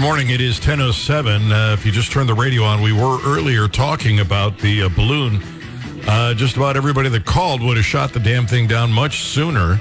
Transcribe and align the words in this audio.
Good 0.00 0.06
morning. 0.06 0.30
It 0.30 0.40
is 0.40 0.58
10.07. 0.58 1.50
Uh, 1.52 1.74
if 1.74 1.84
you 1.84 1.92
just 1.92 2.10
turned 2.10 2.26
the 2.26 2.34
radio 2.34 2.62
on, 2.62 2.80
we 2.80 2.90
were 2.90 3.18
earlier 3.22 3.68
talking 3.68 4.20
about 4.20 4.56
the 4.56 4.84
uh, 4.84 4.88
balloon. 4.88 5.42
Uh, 6.08 6.32
just 6.32 6.56
about 6.56 6.74
everybody 6.74 7.10
that 7.10 7.26
called 7.26 7.60
would 7.60 7.76
have 7.76 7.84
shot 7.84 8.14
the 8.14 8.18
damn 8.18 8.46
thing 8.46 8.66
down 8.66 8.90
much 8.90 9.20
sooner. 9.24 9.78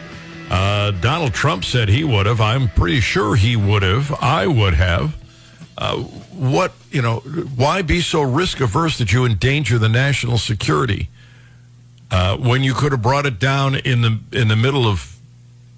Uh, 0.50 0.92
Donald 0.92 1.34
Trump 1.34 1.63
said 1.63 1.88
he 1.88 2.04
would 2.04 2.26
have. 2.26 2.42
I'm 2.42 2.68
pretty 2.68 3.00
sure 3.00 3.38
he 3.38 3.55
would 3.55 3.82
have. 3.82 4.13
I 4.21 4.46
would 4.46 4.74
have. 4.74 5.16
Uh, 5.78 6.00
what, 6.00 6.74
you 6.92 7.02
know, 7.02 7.20
why 7.56 7.82
be 7.82 8.02
so 8.02 8.22
risk 8.22 8.60
averse 8.60 8.98
that 8.98 9.14
you 9.14 9.24
endanger 9.24 9.80
the 9.80 9.88
national 9.88 10.38
security 10.38 11.08
uh, 12.12 12.36
when 12.36 12.62
you 12.62 12.74
could 12.74 12.92
have 12.92 13.02
brought 13.02 13.26
it 13.26 13.40
down 13.40 13.74
in 13.74 14.02
the, 14.02 14.20
in 14.34 14.50
the 14.50 14.58
middle 14.58 14.86
of 14.86 15.16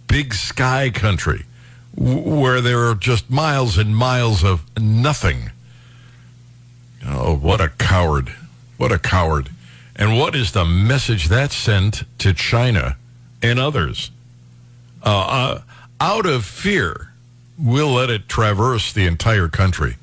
big 0.07 0.33
sky 0.33 0.89
country? 0.89 1.45
Where 1.95 2.61
there 2.61 2.87
are 2.89 2.95
just 2.95 3.29
miles 3.29 3.77
and 3.77 3.95
miles 3.95 4.43
of 4.43 4.63
nothing. 4.79 5.51
Oh, 7.05 7.35
what 7.35 7.59
a 7.59 7.69
coward. 7.69 8.33
What 8.77 8.91
a 8.91 8.99
coward. 8.99 9.49
And 9.95 10.17
what 10.17 10.35
is 10.35 10.51
the 10.51 10.65
message 10.65 11.27
that 11.27 11.51
sent 11.51 12.03
to 12.19 12.33
China 12.33 12.97
and 13.41 13.59
others? 13.59 14.11
Uh, 15.03 15.09
uh, 15.09 15.61
out 15.99 16.25
of 16.25 16.45
fear, 16.45 17.11
we'll 17.57 17.93
let 17.93 18.09
it 18.09 18.29
traverse 18.29 18.93
the 18.93 19.05
entire 19.05 19.47
country. 19.47 19.97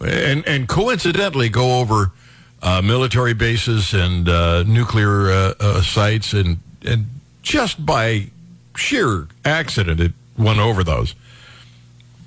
And, 0.00 0.46
and 0.46 0.68
coincidentally, 0.68 1.48
go 1.48 1.80
over 1.80 2.12
uh, 2.62 2.80
military 2.82 3.34
bases 3.34 3.92
and 3.92 4.28
uh, 4.28 4.62
nuclear 4.62 5.30
uh, 5.30 5.54
uh, 5.58 5.82
sites, 5.82 6.32
and, 6.32 6.58
and 6.84 7.06
just 7.42 7.84
by 7.84 8.28
sheer 8.76 9.26
accident, 9.44 10.00
it 10.00 10.12
went 10.38 10.58
over 10.58 10.82
those 10.82 11.14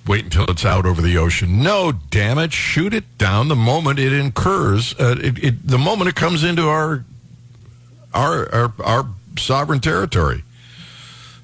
wait 0.07 0.25
until 0.25 0.45
it's 0.49 0.65
out 0.65 0.85
over 0.85 1.01
the 1.01 1.17
ocean. 1.17 1.61
No, 1.63 1.91
damn 1.91 2.37
it, 2.37 2.53
shoot 2.53 2.93
it 2.93 3.17
down 3.17 3.47
the 3.47 3.55
moment 3.55 3.99
it 3.99 4.13
incurs. 4.13 4.93
Uh, 4.99 5.15
it, 5.19 5.43
it, 5.43 5.67
the 5.67 5.77
moment 5.77 6.09
it 6.09 6.15
comes 6.15 6.43
into 6.43 6.67
our, 6.67 7.03
our 8.13 8.53
our 8.53 8.73
our 8.83 9.09
sovereign 9.37 9.79
territory. 9.79 10.43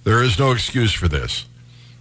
There 0.04 0.24
is 0.24 0.40
no 0.40 0.52
excuse 0.52 0.94
for 0.94 1.08
this. 1.08 1.46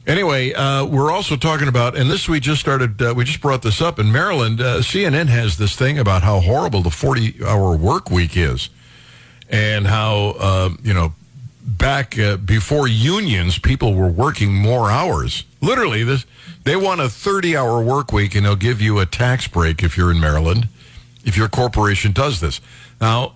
Anyway, 0.07 0.53
uh, 0.55 0.85
we're 0.87 1.13
also 1.13 1.37
talking 1.37 1.69
about, 1.69 1.97
and 1.97 2.11
this 2.11 2.29
we 2.29 2.41
just 2.41 2.61
started. 2.61 3.01
Uh, 3.01 3.13
we 3.15 3.25
just 3.25 3.41
brought 3.41 3.63
this 3.63 3.81
up 3.83 3.99
in 3.99 4.11
Maryland. 4.11 4.61
Uh, 4.61 4.79
CNN 4.79 5.29
has 5.29 5.59
this 5.59 5.77
thing 5.77 5.99
about 5.99 6.23
how 6.23 6.41
horrible 6.41 6.83
the 6.83 6.91
forty-hour 6.91 7.77
work 7.77 8.11
week 8.11 8.37
is, 8.37 8.71
and 9.51 9.87
how 9.87 10.35
uh, 10.39 10.71
you 10.83 10.95
know 10.95 11.13
back 11.79 12.19
uh, 12.19 12.37
before 12.37 12.89
unions, 12.89 13.59
people 13.59 13.95
were 13.95 14.09
working 14.09 14.55
more 14.55 14.91
hours. 14.91 15.45
Literally, 15.61 16.05
this 16.05 16.27
they 16.65 16.77
want 16.77 17.01
a 17.01 17.09
30 17.09 17.57
hour 17.57 17.83
work 17.83 18.13
week 18.13 18.35
and 18.35 18.45
they'll 18.45 18.57
give 18.57 18.81
you 18.81 18.99
a 18.99 19.07
tax 19.07 19.49
break 19.49 19.83
if 19.83 19.97
you're 19.97 20.11
in 20.11 20.21
Maryland, 20.21 20.69
if 21.25 21.37
your 21.37 21.49
corporation 21.49 22.13
does 22.13 22.41
this. 22.41 22.61
Now, 23.01 23.33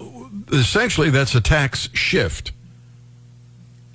essentially, 0.52 1.10
that's 1.10 1.34
a 1.34 1.40
tax 1.40 1.88
shift. 1.94 2.52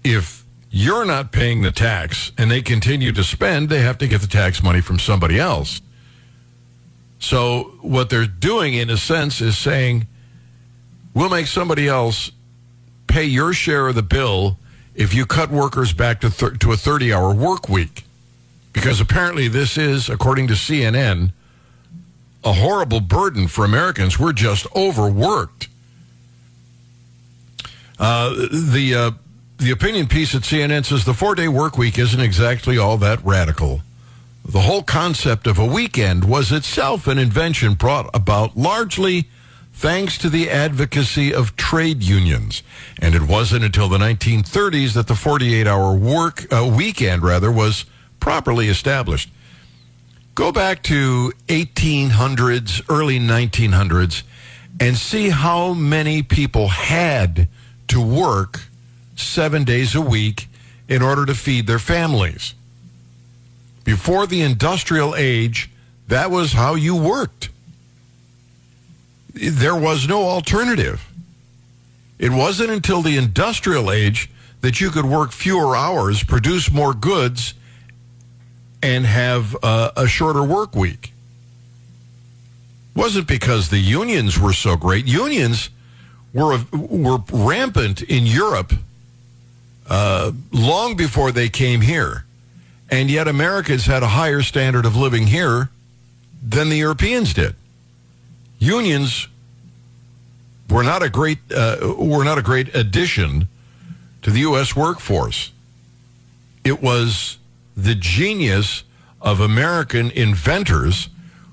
If 0.04 0.44
you're 0.72 1.06
not 1.06 1.32
paying 1.32 1.62
the 1.62 1.72
tax 1.72 2.32
and 2.38 2.50
they 2.50 2.62
continue 2.62 3.12
to 3.12 3.24
spend, 3.24 3.70
they 3.70 3.82
have 3.82 3.98
to 4.00 4.08
get 4.08 4.22
the 4.22 4.28
tax 4.28 4.64
money 4.64 4.82
from 4.82 5.00
somebody 5.00 5.40
else. 5.40 5.82
So, 7.20 7.74
what 7.82 8.10
they're 8.10 8.26
doing, 8.26 8.76
in 8.76 8.90
a 8.90 8.96
sense, 8.96 9.42
is 9.42 9.58
saying, 9.58 10.08
we'll 11.14 11.30
make 11.30 11.48
somebody 11.48 11.88
else 11.88 12.32
pay 13.10 13.26
your 13.26 13.52
share 13.52 13.90
of 13.90 13.96
the 13.96 14.04
bill 14.04 14.58
if 14.96 15.14
you 15.14 15.26
cut 15.26 15.50
workers 15.50 15.92
back 15.92 16.22
to, 16.22 16.30
thir- 16.30 16.56
to 16.58 16.72
a 16.72 16.78
30 16.78 17.12
hour 17.12 17.34
work 17.34 17.68
week. 17.68 18.06
Because 18.72 19.02
apparently, 19.02 19.48
this 19.48 19.78
is, 19.78 20.10
according 20.10 20.48
to 20.48 20.54
CNN, 20.54 21.32
a 22.44 22.54
horrible 22.54 23.02
burden 23.02 23.48
for 23.48 23.66
Americans. 23.66 24.18
We're 24.18 24.32
just 24.32 24.66
overworked. 24.76 25.68
Uh, 27.98 28.30
the 28.52 28.96
uh, 28.96 29.12
the 29.58 29.72
opinion 29.72 30.08
piece 30.08 30.34
at 30.34 30.44
CNN 30.44 30.86
says 30.86 31.04
the 31.04 31.14
four 31.14 31.36
day 31.36 31.50
work 31.50 31.78
week 31.78 32.00
isn't 32.00 32.22
exactly 32.22 32.78
all 32.78 32.98
that 32.98 33.24
radical. 33.26 33.82
The 34.46 34.62
whole 34.62 34.84
concept 34.84 35.48
of 35.48 35.60
a 35.60 35.66
weekend 35.66 36.24
was 36.24 36.52
itself 36.52 37.08
an 37.08 37.18
invention 37.18 37.74
brought 37.74 38.10
about 38.14 38.56
largely 38.56 39.28
thanks 39.74 40.18
to 40.18 40.30
the 40.30 40.50
advocacy 40.50 41.34
of 41.34 41.56
trade 41.56 42.04
unions. 42.04 42.64
And 43.00 43.16
it 43.16 43.24
wasn't 43.24 43.64
until 43.64 43.90
the 43.90 43.98
1930s 43.98 44.94
that 44.94 45.08
the 45.08 45.16
48 45.16 45.68
hour 45.68 45.96
work 45.96 46.52
uh, 46.52 46.70
weekend 46.76 47.24
rather 47.24 47.52
was 47.52 47.86
properly 48.20 48.68
established. 48.68 49.30
Go 50.36 50.52
back 50.52 50.84
to 50.84 51.34
1800s, 51.48 52.82
early 52.90 53.20
1900s, 53.20 54.24
and 54.80 54.98
see 54.98 55.30
how 55.30 55.74
many 55.74 56.24
people 56.24 56.70
had 56.70 57.48
to 57.90 58.02
work 58.02 58.62
seven 59.16 59.64
days 59.64 59.96
a 59.96 60.02
week 60.02 60.48
in 60.88 61.02
order 61.02 61.26
to 61.26 61.36
feed 61.36 61.68
their 61.68 61.80
families. 61.80 62.54
Before 63.84 64.28
the 64.28 64.42
industrial 64.42 65.16
age, 65.16 65.70
that 66.08 66.32
was 66.32 66.54
how 66.54 66.76
you 66.76 66.96
worked. 66.96 67.50
There 69.34 69.76
was 69.76 70.08
no 70.08 70.24
alternative. 70.24 71.08
It 72.18 72.32
wasn't 72.32 72.72
until 72.72 73.02
the 73.02 73.18
industrial 73.18 73.92
age 73.92 74.30
that 74.62 74.82
you 74.82 74.90
could 74.90 75.06
work 75.06 75.32
fewer 75.32 75.76
hours, 75.76 76.24
produce 76.24 76.72
more 76.72 76.94
goods, 76.94 77.54
and 78.82 79.06
have 79.06 79.56
a 79.64 80.08
shorter 80.08 80.44
work 80.44 80.76
week. 80.76 81.14
Wasn't 82.96 83.28
because 83.28 83.70
the 83.70 83.80
unions 83.80 84.40
were 84.40 84.54
so 84.54 84.76
great. 84.76 85.06
Unions 85.06 85.70
were 86.34 86.60
were 86.72 87.20
rampant 87.32 88.02
in 88.02 88.26
Europe 88.26 88.74
uh, 89.90 90.32
long 90.52 90.96
before 90.96 91.32
they 91.32 91.50
came 91.50 91.82
here, 91.82 92.26
and 92.90 93.10
yet 93.10 93.28
Americans 93.28 93.86
had 93.86 94.04
a 94.04 94.08
higher 94.08 94.42
standard 94.42 94.86
of 94.86 94.96
living 94.96 95.28
here 95.28 95.70
than 96.42 96.70
the 96.70 96.78
Europeans 96.78 97.34
did. 97.34 97.56
Unions 98.60 99.28
were 100.70 100.84
not 100.84 101.02
a 101.02 101.10
great 101.10 101.40
uh, 101.56 101.96
were 101.98 102.24
not 102.24 102.38
a 102.38 102.42
great 102.42 102.76
addition 102.76 103.48
to 104.22 104.32
the 104.32 104.40
U.S. 104.42 104.76
workforce. 104.76 105.52
It 106.64 106.82
was 106.82 107.38
the 107.76 107.96
genius 107.96 108.84
of 109.22 109.40
American 109.40 110.12
inventors 110.12 111.10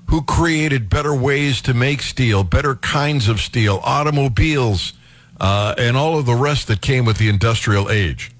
who 0.07 0.21
created 0.21 0.89
better 0.89 1.13
ways 1.13 1.61
to 1.61 1.73
make 1.73 2.01
steel, 2.01 2.43
better 2.43 2.75
kinds 2.75 3.27
of 3.27 3.39
steel, 3.41 3.79
automobiles, 3.83 4.93
uh, 5.39 5.75
and 5.77 5.97
all 5.97 6.17
of 6.17 6.25
the 6.25 6.35
rest 6.35 6.67
that 6.67 6.81
came 6.81 7.05
with 7.05 7.17
the 7.17 7.29
industrial 7.29 7.89
age. 7.89 8.31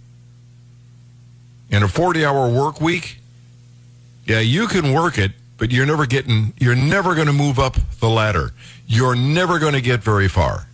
In 1.70 1.84
a 1.84 1.88
40 1.88 2.24
hour 2.24 2.50
work 2.50 2.80
week, 2.80 3.20
yeah, 4.26 4.40
you 4.40 4.68
can 4.68 4.94
work 4.94 5.18
it, 5.18 5.32
but 5.58 5.72
you're 5.72 5.86
never 5.86 6.06
getting, 6.06 6.54
you're 6.58 6.76
never 6.76 7.16
going 7.16 7.28
to 7.28 7.34
move 7.34 7.60
up 7.60 7.78
the 8.00 8.10
ladder. 8.10 8.52
You're 8.86 9.16
never 9.16 9.60
going 9.60 9.74
to 9.74 9.82
get 9.82 10.02
very 10.02 10.28
far. 10.28 10.68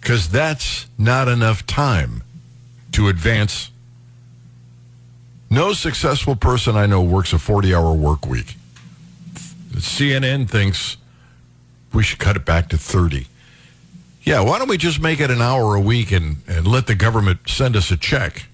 Because 0.00 0.28
that's 0.28 0.86
not 0.98 1.28
enough 1.28 1.66
time 1.66 2.22
to 2.92 3.08
advance 3.08 3.70
no 5.52 5.74
successful 5.74 6.34
person 6.34 6.76
I 6.76 6.86
know 6.86 7.02
works 7.02 7.34
a 7.34 7.38
40 7.38 7.74
hour 7.74 7.92
work 7.92 8.26
week. 8.26 8.56
CNN 9.72 10.48
thinks 10.48 10.96
we 11.92 12.02
should 12.02 12.18
cut 12.18 12.36
it 12.36 12.46
back 12.46 12.70
to 12.70 12.78
30. 12.78 13.26
Yeah, 14.22 14.40
why 14.40 14.58
don't 14.58 14.68
we 14.68 14.78
just 14.78 15.00
make 15.00 15.20
it 15.20 15.30
an 15.30 15.42
hour 15.42 15.74
a 15.74 15.80
week 15.80 16.10
and, 16.10 16.36
and 16.48 16.66
let 16.66 16.86
the 16.86 16.94
government 16.94 17.40
send 17.48 17.76
us 17.76 17.90
a 17.90 17.98
check? 17.98 18.46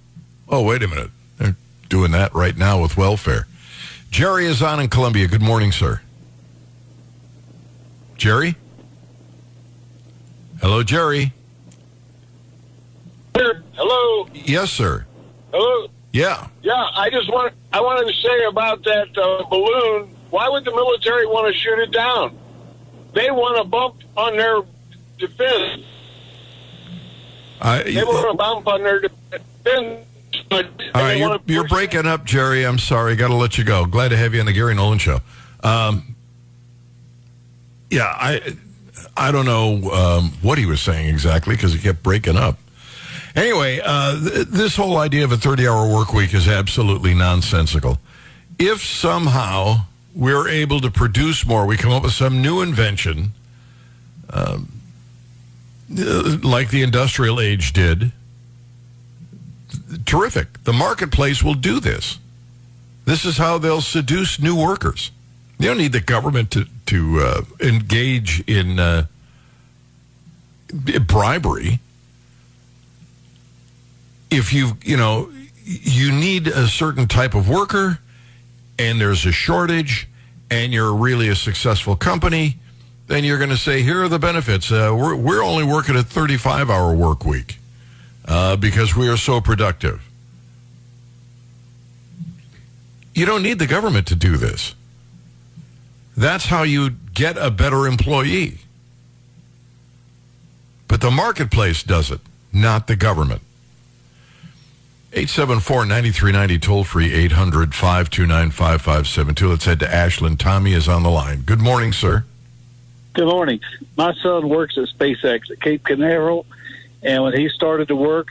Oh, 0.48 0.65
wait 0.65 0.82
a 0.82 0.88
minute. 0.88 1.10
They're 1.36 1.56
doing 1.88 2.10
that 2.12 2.34
right 2.34 2.56
now 2.56 2.82
with 2.82 2.97
welfare. 2.97 3.47
Jerry 4.11 4.47
is 4.47 4.63
on 4.63 4.81
in 4.81 4.89
Columbia. 4.89 5.27
Good 5.29 5.43
morning, 5.43 5.73
sir. 5.73 6.01
Jerry? 8.16 8.57
Hello, 10.60 10.83
Jerry. 10.83 11.33
Hello. 13.34 14.28
Yes, 14.34 14.72
sir. 14.72 15.07
Hello. 15.53 15.89
Yeah. 16.13 16.49
Yeah, 16.63 16.75
I 16.97 17.10
just 17.10 17.31
want 17.31 17.55
I 17.72 17.81
wanted 17.81 18.13
to 18.13 18.21
say 18.21 18.45
about 18.45 18.83
that 18.84 19.16
uh, 19.16 19.45
balloon. 19.49 20.11
Why 20.31 20.49
would 20.49 20.65
the 20.65 20.72
military 20.72 21.27
want 21.27 21.53
to 21.53 21.59
shoot 21.59 21.78
it 21.78 21.93
down? 21.93 22.37
They 23.15 23.31
want 23.31 23.59
a 23.61 23.65
bump 23.65 24.03
on 24.16 24.37
their 24.37 24.63
defense. 25.19 25.84
I, 27.61 27.83
They 27.84 28.03
want 28.04 28.31
a 28.31 28.34
bump 28.34 28.66
on 28.66 28.83
their 28.83 29.01
defense. 29.01 30.04
But 30.48 30.71
All 30.95 31.13
you're, 31.13 31.28
wanna 31.28 31.42
you're 31.47 31.69
breaking 31.69 32.07
up, 32.07 32.25
Jerry. 32.25 32.65
I'm 32.65 32.78
sorry. 32.78 33.16
Got 33.16 33.28
to 33.28 33.34
let 33.34 33.59
you 33.59 33.65
go. 33.65 33.86
Glad 33.86 34.09
to 34.09 34.16
have 34.16 34.34
you 34.34 34.41
on 34.41 34.47
the 34.47 34.53
Gary 34.53 34.75
Nolan 34.75 34.98
show. 34.98 35.21
Um, 35.63 36.15
yeah, 37.91 38.04
I 38.04 38.57
I 39.16 39.33
don't 39.33 39.47
know 39.47 39.91
um, 39.91 40.33
what 40.42 40.59
he 40.59 40.66
was 40.66 40.80
saying 40.80 41.09
exactly 41.09 41.54
because 41.57 41.72
he 41.72 41.78
kept 41.78 42.03
breaking 42.03 42.36
up. 42.36 42.59
Anyway, 43.34 43.80
uh, 43.84 44.19
th- 44.21 44.47
this 44.48 44.77
whole 44.77 44.97
idea 44.97 45.25
of 45.25 45.33
a 45.33 45.36
30 45.36 45.66
hour 45.69 45.89
work 45.92 46.13
week 46.13 46.34
is 46.34 46.48
absolutely 46.48 47.15
nonsensical. 47.15 47.98
if 48.59 48.83
somehow 48.83 49.77
we're 50.15 50.48
able 50.48 50.80
to 50.80 50.91
produce 50.91 51.47
more, 51.47 51.65
we 51.66 51.77
come 51.77 51.92
up 51.92 52.03
with 52.03 52.13
some 52.13 52.42
new 52.42 52.60
invention, 52.60 53.30
um, 54.30 54.69
uh, 55.97 56.36
like 56.42 56.71
the 56.71 56.83
industrial 56.83 57.41
age 57.41 57.72
did, 57.72 58.10
terrific. 60.04 60.65
The 60.65 60.72
marketplace 60.72 61.42
will 61.42 61.54
do 61.54 61.80
this. 61.80 62.18
This 63.04 63.24
is 63.24 63.38
how 63.38 63.59
they'll 63.59 63.80
seduce 63.80 64.41
new 64.41 64.56
workers. 64.56 65.10
You 65.59 65.68
don't 65.68 65.78
need 65.78 65.92
the 65.92 66.00
government 66.00 66.50
to 66.53 66.66
to 66.86 67.20
uh, 67.20 67.42
engage 67.60 68.41
in 68.47 68.78
uh, 68.78 69.06
bribery. 71.06 71.80
If 74.30 74.53
you 74.53 74.72
you 74.82 74.97
know 74.97 75.30
you 75.65 76.12
need 76.12 76.47
a 76.47 76.68
certain 76.68 77.09
type 77.09 77.34
of 77.34 77.48
worker, 77.48 77.98
and 78.78 79.00
there's 79.00 79.26
a 79.26 79.32
shortage, 79.32 80.06
and 80.50 80.72
you're 80.72 80.94
really 80.94 81.28
a 81.28 81.34
successful 81.34 81.97
company, 81.97 82.56
then 83.06 83.24
you're 83.24 83.38
going 83.38 83.50
to 83.50 83.56
say, 83.56 83.82
here 83.82 84.03
are 84.03 84.09
the 84.09 84.18
benefits. 84.18 84.70
Uh, 84.70 84.94
we're 84.97 85.16
we're 85.16 85.42
only 85.42 85.65
working 85.65 85.97
a 85.97 86.03
35 86.03 86.70
hour 86.70 86.94
work 86.94 87.24
week 87.24 87.59
uh, 88.28 88.54
because 88.57 88.95
we 88.95 89.09
are 89.09 89.16
so 89.16 89.41
productive. 89.41 90.01
You 93.15 93.25
don't 93.27 93.42
need 93.42 93.59
the 93.59 93.66
government 93.66 94.07
to 94.09 94.15
do 94.15 94.36
this. 94.36 94.75
That's 96.16 96.47
how 96.47 96.63
you 96.63 96.91
get 96.91 97.36
a 97.36 97.51
better 97.51 97.84
employee. 97.86 98.59
But 100.86 101.01
the 101.01 101.10
marketplace 101.10 101.83
does 101.83 102.13
it, 102.13 102.21
not 102.53 102.86
the 102.86 102.97
government. 102.97 103.42
874-9390 105.13 106.60
toll 106.60 106.84
free 106.84 107.10
800-529-5572. 107.28 109.48
Let's 109.48 109.65
head 109.65 109.80
to 109.80 109.91
Ashland. 109.92 110.39
Tommy 110.39 110.75
is 110.75 110.86
on 110.86 111.03
the 111.03 111.10
line. 111.10 111.41
Good 111.42 111.60
morning, 111.60 111.92
sir. 111.92 112.25
Good 113.15 113.27
morning. 113.27 113.59
My 113.97 114.15
son 114.22 114.48
works 114.48 114.77
at 114.77 114.86
SpaceX 114.89 115.51
at 115.51 115.60
Cape 115.60 115.84
Canaveral, 115.84 116.47
and 117.03 117.22
when 117.22 117.33
he 117.34 117.48
started 117.48 117.89
to 117.89 117.97
work, 117.97 118.28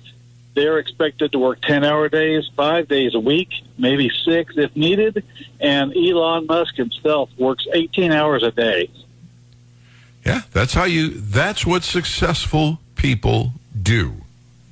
they're 0.54 0.80
expected 0.80 1.32
to 1.34 1.40
work 1.40 1.62
10 1.62 1.84
hour 1.84 2.10
days, 2.10 2.50
five 2.56 2.88
days 2.88 3.14
a 3.14 3.20
week, 3.20 3.50
maybe 3.78 4.10
six 4.26 4.58
if 4.58 4.76
needed. 4.76 5.24
And 5.60 5.96
Elon 5.96 6.48
Musk 6.48 6.76
himself 6.76 7.30
works 7.38 7.68
18 7.72 8.12
hours 8.12 8.44
a 8.44 8.52
day. 8.52 8.90
Yeah, 10.26 10.42
that's 10.52 10.74
how 10.74 10.86
you, 10.86 11.10
that's 11.10 11.66
what 11.66 11.84
successful 11.84 12.80
people 12.96 13.54
do. 13.82 14.14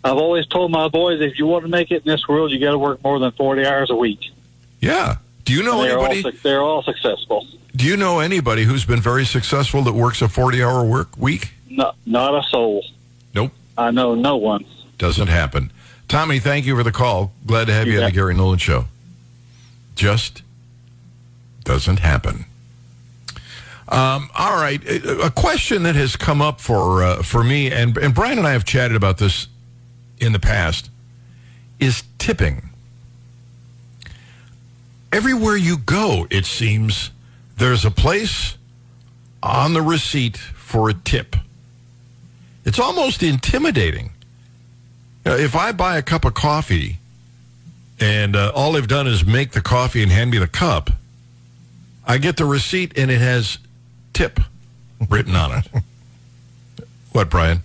I've 0.03 0.17
always 0.17 0.47
told 0.47 0.71
my 0.71 0.87
boys 0.87 1.21
if 1.21 1.37
you 1.37 1.45
want 1.45 1.63
to 1.65 1.69
make 1.69 1.91
it 1.91 2.05
in 2.05 2.11
this 2.11 2.27
world, 2.27 2.51
you 2.51 2.59
got 2.59 2.71
to 2.71 2.77
work 2.77 3.03
more 3.03 3.19
than 3.19 3.31
40 3.31 3.65
hours 3.65 3.89
a 3.89 3.95
week. 3.95 4.31
Yeah. 4.79 5.17
Do 5.45 5.53
you 5.53 5.63
know 5.63 5.83
they're 5.83 5.99
anybody? 5.99 6.23
All, 6.23 6.31
they're 6.43 6.61
all 6.61 6.83
successful. 6.83 7.47
Do 7.75 7.85
you 7.85 7.95
know 7.95 8.19
anybody 8.19 8.63
who's 8.63 8.85
been 8.85 9.01
very 9.01 9.25
successful 9.25 9.83
that 9.83 9.93
works 9.93 10.21
a 10.21 10.29
40 10.29 10.63
hour 10.63 10.83
work 10.83 11.17
week? 11.17 11.51
No, 11.69 11.93
not 12.05 12.33
a 12.33 12.43
soul. 12.49 12.83
I 13.77 13.91
know 13.91 14.15
no 14.15 14.37
one. 14.37 14.65
Doesn't 14.97 15.27
happen. 15.27 15.71
Tommy, 16.07 16.39
thank 16.39 16.65
you 16.65 16.75
for 16.75 16.83
the 16.83 16.91
call. 16.91 17.31
Glad 17.45 17.67
to 17.67 17.73
have 17.73 17.87
you, 17.87 17.93
you 17.93 17.99
on 17.99 18.05
the 18.05 18.11
Gary 18.11 18.35
Nolan 18.35 18.59
Show. 18.59 18.85
Just 19.95 20.43
doesn't 21.63 21.99
happen. 21.99 22.45
Um, 23.87 24.29
all 24.35 24.55
right, 24.55 24.81
a 24.87 25.31
question 25.35 25.83
that 25.83 25.95
has 25.95 26.15
come 26.15 26.41
up 26.41 26.59
for 26.59 27.03
uh, 27.03 27.21
for 27.21 27.43
me 27.43 27.71
and 27.71 27.95
and 27.97 28.15
Brian 28.15 28.39
and 28.39 28.47
I 28.47 28.53
have 28.53 28.65
chatted 28.65 28.97
about 28.97 29.19
this 29.19 29.47
in 30.19 30.31
the 30.31 30.39
past 30.39 30.89
is 31.79 32.03
tipping. 32.17 32.69
Everywhere 35.11 35.55
you 35.55 35.77
go, 35.77 36.25
it 36.29 36.45
seems 36.45 37.11
there's 37.57 37.85
a 37.85 37.91
place 37.91 38.57
on 39.43 39.73
the 39.73 39.81
receipt 39.81 40.37
for 40.37 40.89
a 40.89 40.93
tip. 40.93 41.35
It's 42.65 42.79
almost 42.79 43.23
intimidating. 43.23 44.11
If 45.25 45.55
I 45.55 45.71
buy 45.71 45.97
a 45.97 46.01
cup 46.01 46.25
of 46.25 46.33
coffee 46.33 46.97
and 47.99 48.35
uh, 48.35 48.51
all 48.53 48.73
they've 48.73 48.87
done 48.87 49.07
is 49.07 49.25
make 49.25 49.51
the 49.51 49.61
coffee 49.61 50.03
and 50.03 50.11
hand 50.11 50.31
me 50.31 50.37
the 50.37 50.47
cup, 50.47 50.89
I 52.05 52.17
get 52.17 52.37
the 52.37 52.45
receipt 52.45 52.97
and 52.97 53.09
it 53.09 53.19
has 53.19 53.57
tip 54.13 54.39
written 55.09 55.35
on 55.35 55.59
it. 55.59 55.67
what, 57.11 57.29
Brian? 57.29 57.61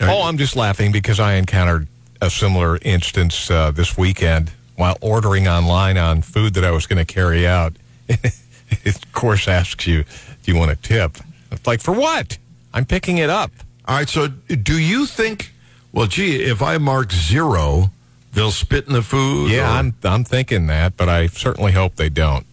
Oh, 0.00 0.24
I'm 0.24 0.38
just 0.38 0.56
laughing 0.56 0.92
because 0.92 1.20
I 1.20 1.34
encountered 1.34 1.86
a 2.20 2.28
similar 2.28 2.78
instance 2.82 3.50
uh, 3.50 3.70
this 3.70 3.96
weekend 3.96 4.50
while 4.76 4.98
ordering 5.00 5.46
online 5.46 5.96
on 5.96 6.22
food 6.22 6.54
that 6.54 6.64
I 6.64 6.70
was 6.70 6.86
going 6.86 7.04
to 7.04 7.10
carry 7.10 7.46
out. 7.46 7.74
it, 8.08 8.96
of 8.96 9.12
course, 9.12 9.48
asks 9.48 9.86
you, 9.86 10.02
do 10.42 10.52
you 10.52 10.58
want 10.58 10.70
a 10.70 10.76
tip? 10.76 11.16
It's 11.50 11.66
like, 11.66 11.80
for 11.80 11.92
what? 11.92 12.38
I'm 12.72 12.84
picking 12.84 13.18
it 13.18 13.30
up. 13.30 13.50
All 13.86 13.96
right, 13.96 14.08
so 14.08 14.28
do 14.28 14.78
you 14.78 15.06
think, 15.06 15.52
well, 15.92 16.06
gee, 16.06 16.42
if 16.42 16.62
I 16.62 16.78
mark 16.78 17.12
zero, 17.12 17.90
they'll 18.32 18.50
spit 18.50 18.86
in 18.86 18.94
the 18.94 19.02
food? 19.02 19.50
Yeah, 19.50 19.70
or? 19.70 19.78
I'm, 19.78 19.94
I'm 20.02 20.24
thinking 20.24 20.66
that, 20.68 20.96
but 20.96 21.08
I 21.08 21.26
certainly 21.26 21.72
hope 21.72 21.96
they 21.96 22.08
don't. 22.08 22.46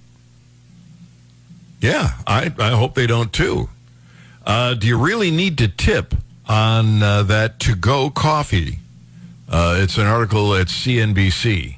Yeah, 1.79 2.17
I, 2.27 2.53
I 2.59 2.71
hope 2.71 2.95
they 2.95 3.07
don't 3.07 3.31
too. 3.31 3.69
Uh, 4.45 4.73
do 4.73 4.87
you 4.87 4.97
really 4.97 5.31
need 5.31 5.57
to 5.59 5.67
tip 5.67 6.13
on 6.47 7.01
uh, 7.01 7.23
that 7.23 7.59
to 7.61 7.75
go 7.75 8.09
coffee? 8.09 8.79
Uh, 9.49 9.77
it's 9.79 9.97
an 9.97 10.07
article 10.07 10.53
at 10.55 10.67
CNBC. 10.67 11.75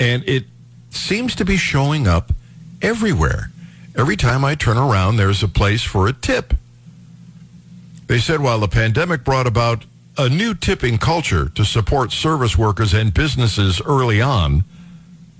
And 0.00 0.22
it 0.28 0.44
seems 0.90 1.34
to 1.36 1.44
be 1.44 1.56
showing 1.56 2.06
up 2.06 2.32
everywhere. 2.82 3.50
Every 3.96 4.16
time 4.16 4.44
I 4.44 4.54
turn 4.54 4.76
around, 4.76 5.16
there's 5.16 5.42
a 5.42 5.48
place 5.48 5.82
for 5.82 6.06
a 6.08 6.12
tip. 6.12 6.54
They 8.06 8.18
said 8.18 8.40
while 8.40 8.60
the 8.60 8.68
pandemic 8.68 9.24
brought 9.24 9.46
about 9.46 9.84
a 10.16 10.28
new 10.28 10.54
tipping 10.54 10.98
culture 10.98 11.48
to 11.48 11.64
support 11.64 12.12
service 12.12 12.56
workers 12.56 12.94
and 12.94 13.12
businesses 13.12 13.80
early 13.82 14.20
on, 14.20 14.64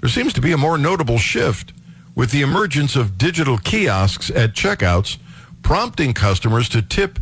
there 0.01 0.09
seems 0.09 0.33
to 0.35 0.41
be 0.41 0.53
a 0.53 0.59
more 0.59 0.79
notable 0.79 1.19
shift 1.19 1.73
with 2.15 2.31
the 2.31 2.43
emergence 2.43 2.97
of 2.97 3.19
digital 3.19 3.59
kiosks 3.59 4.31
at 4.31 4.55
checkouts, 4.55 5.19
prompting 5.63 6.15
customers 6.15 6.69
to 6.71 6.83
tip 6.83 7.19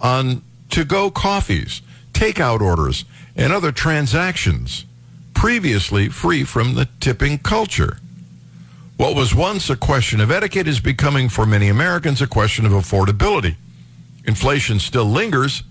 on 0.00 0.42
to 0.70 0.84
go 0.84 1.10
coffees, 1.10 1.82
takeout 2.12 2.60
orders, 2.60 3.04
and 3.36 3.52
other 3.52 3.72
transactions 3.72 4.84
previously 5.34 6.08
free 6.08 6.44
from 6.44 6.74
the 6.74 6.88
tipping 7.00 7.38
culture. 7.38 7.98
What 8.96 9.16
was 9.16 9.34
once 9.34 9.68
a 9.70 9.76
question 9.76 10.20
of 10.20 10.30
etiquette 10.30 10.68
is 10.68 10.80
becoming 10.80 11.28
for 11.28 11.46
many 11.46 11.68
Americans 11.68 12.22
a 12.22 12.26
question 12.26 12.64
of 12.66 12.72
affordability. 12.72 13.56
Inflation 14.26 14.78
still 14.78 15.04
lingers, 15.04 15.62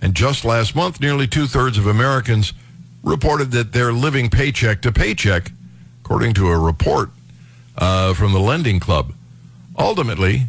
and 0.00 0.14
just 0.14 0.44
last 0.44 0.74
month, 0.74 1.00
nearly 1.00 1.26
two 1.26 1.46
thirds 1.46 1.78
of 1.78 1.86
Americans 1.86 2.52
reported 3.02 3.50
that 3.52 3.72
they're 3.72 3.92
living 3.92 4.30
paycheck 4.30 4.82
to 4.82 4.92
paycheck, 4.92 5.52
according 6.04 6.34
to 6.34 6.48
a 6.48 6.58
report 6.58 7.10
uh, 7.78 8.14
from 8.14 8.32
the 8.32 8.40
Lending 8.40 8.80
Club. 8.80 9.12
Ultimately, 9.78 10.46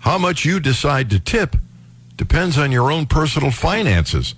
how 0.00 0.18
much 0.18 0.44
you 0.44 0.58
decide 0.58 1.10
to 1.10 1.20
tip 1.20 1.56
depends 2.16 2.58
on 2.58 2.70
your 2.70 2.92
own 2.92 3.06
personal 3.06 3.50
finances. 3.50 4.34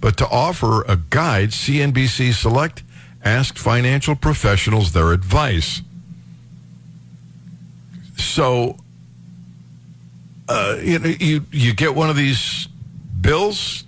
But 0.00 0.16
to 0.18 0.28
offer 0.28 0.82
a 0.82 0.96
guide, 0.96 1.50
CNBC 1.50 2.34
Select 2.34 2.82
asked 3.24 3.58
financial 3.58 4.16
professionals 4.16 4.92
their 4.92 5.12
advice. 5.12 5.80
So, 8.16 8.76
uh, 10.48 10.78
you 10.82 10.98
know, 10.98 11.12
you 11.20 11.44
you 11.50 11.74
get 11.74 11.94
one 11.94 12.10
of 12.10 12.16
these 12.16 12.68
bills 13.20 13.84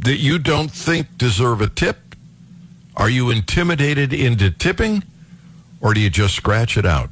that 0.00 0.16
you 0.16 0.38
don't 0.38 0.70
think 0.70 1.16
deserve 1.16 1.60
a 1.60 1.68
tip. 1.68 1.96
Are 2.96 3.08
you 3.08 3.30
intimidated 3.30 4.12
into 4.12 4.50
tipping, 4.50 5.04
or 5.80 5.94
do 5.94 6.00
you 6.00 6.10
just 6.10 6.34
scratch 6.34 6.76
it 6.76 6.84
out? 6.84 7.10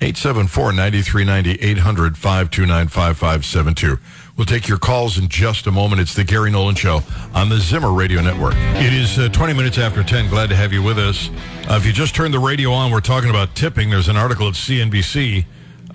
874-9390, 0.00 1.58
800-529-5572. 1.76 3.98
We'll 4.36 4.44
take 4.44 4.68
your 4.68 4.78
calls 4.78 5.16
in 5.16 5.28
just 5.28 5.66
a 5.66 5.70
moment. 5.70 6.02
It's 6.02 6.14
the 6.14 6.24
Gary 6.24 6.50
Nolan 6.50 6.74
Show 6.74 7.00
on 7.34 7.48
the 7.48 7.56
Zimmer 7.56 7.90
Radio 7.90 8.20
Network. 8.20 8.52
It 8.56 8.92
is 8.92 9.18
uh, 9.18 9.30
20 9.30 9.54
minutes 9.54 9.78
after 9.78 10.04
10. 10.04 10.28
Glad 10.28 10.50
to 10.50 10.56
have 10.56 10.74
you 10.74 10.82
with 10.82 10.98
us. 10.98 11.30
Uh, 11.68 11.78
if 11.80 11.86
you 11.86 11.94
just 11.94 12.14
turned 12.14 12.34
the 12.34 12.38
radio 12.38 12.70
on, 12.72 12.92
we're 12.92 13.00
talking 13.00 13.30
about 13.30 13.54
tipping. 13.54 13.88
There's 13.88 14.08
an 14.08 14.18
article 14.18 14.48
at 14.48 14.54
CNBC 14.54 15.46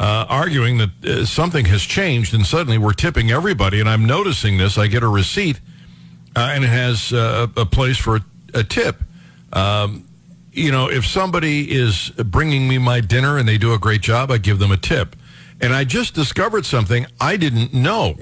uh, 0.02 0.26
arguing 0.30 0.80
that 0.80 1.06
uh, 1.06 1.26
something 1.26 1.66
has 1.66 1.84
changed 1.84 2.34
and 2.34 2.44
suddenly 2.44 2.80
we're 2.80 2.92
tipping 2.92 3.30
everybody. 3.30 3.80
And 3.80 3.88
I'm 3.88 4.04
noticing 4.04 4.58
this. 4.58 4.76
I 4.80 4.88
get 4.88 5.04
a 5.04 5.08
receipt 5.08 5.62
uh, 6.36 6.50
and 6.54 6.64
it 6.64 6.70
has 6.70 7.14
uh, 7.14 7.46
a 7.56 7.68
place 7.68 7.98
for 7.98 8.16
a, 8.16 8.22
a 8.56 8.64
tip. 8.64 8.96
Um, 9.54 10.08
you 10.52 10.72
know, 10.72 10.90
if 10.90 11.06
somebody 11.06 11.72
is 11.72 12.10
bringing 12.10 12.68
me 12.68 12.80
my 12.80 13.00
dinner 13.00 13.38
and 13.38 13.48
they 13.48 13.60
do 13.60 13.74
a 13.74 13.78
great 13.78 14.02
job, 14.02 14.32
I 14.32 14.40
give 14.40 14.58
them 14.58 14.72
a 14.72 14.78
tip. 14.78 15.16
And 15.62 15.72
I 15.72 15.84
just 15.84 16.16
discovered 16.16 16.66
something 16.66 17.06
I 17.20 17.38
didn't 17.38 17.72
know. 17.72 18.16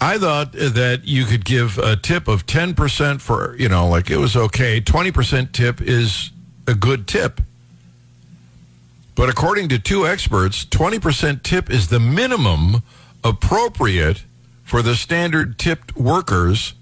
I 0.00 0.18
thought 0.18 0.50
that 0.50 1.02
you 1.04 1.24
could 1.24 1.44
give 1.44 1.78
a 1.78 1.94
tip 1.94 2.26
of 2.26 2.46
10% 2.46 3.20
for, 3.20 3.54
you 3.60 3.68
know, 3.68 3.86
like 3.86 4.10
it 4.10 4.16
was 4.16 4.34
okay. 4.34 4.80
20% 4.80 5.52
tip 5.52 5.80
is 5.80 6.32
a 6.66 6.74
good 6.74 7.06
tip. 7.06 7.40
But 9.14 9.28
according 9.28 9.68
to 9.68 9.78
two 9.78 10.06
experts, 10.06 10.64
20% 10.64 11.42
tip 11.42 11.70
is 11.70 11.88
the 11.88 12.00
minimum 12.00 12.82
appropriate 13.22 14.24
for 14.64 14.82
the 14.82 14.94
standard 14.94 15.58
tipped 15.58 15.96
workers, 15.96 16.74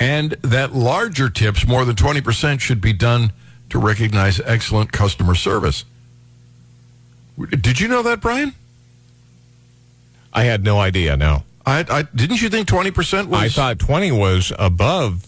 and 0.00 0.32
that 0.42 0.74
larger 0.74 1.30
tips, 1.30 1.66
more 1.66 1.84
than 1.84 1.94
20%, 1.94 2.60
should 2.60 2.80
be 2.80 2.92
done 2.92 3.32
to 3.70 3.78
recognize 3.78 4.40
excellent 4.40 4.92
customer 4.92 5.34
service. 5.34 5.84
Did 7.60 7.80
you 7.80 7.88
know 7.88 8.02
that, 8.02 8.20
Brian? 8.20 8.54
I 10.32 10.44
had 10.44 10.64
no 10.64 10.78
idea. 10.80 11.16
No, 11.16 11.44
I, 11.64 11.84
I 11.88 12.02
didn't 12.02 12.42
you 12.42 12.48
think 12.48 12.68
20% 12.68 13.26
was 13.26 13.40
I 13.40 13.48
thought 13.48 13.78
20 13.78 14.12
was 14.12 14.52
above, 14.58 15.26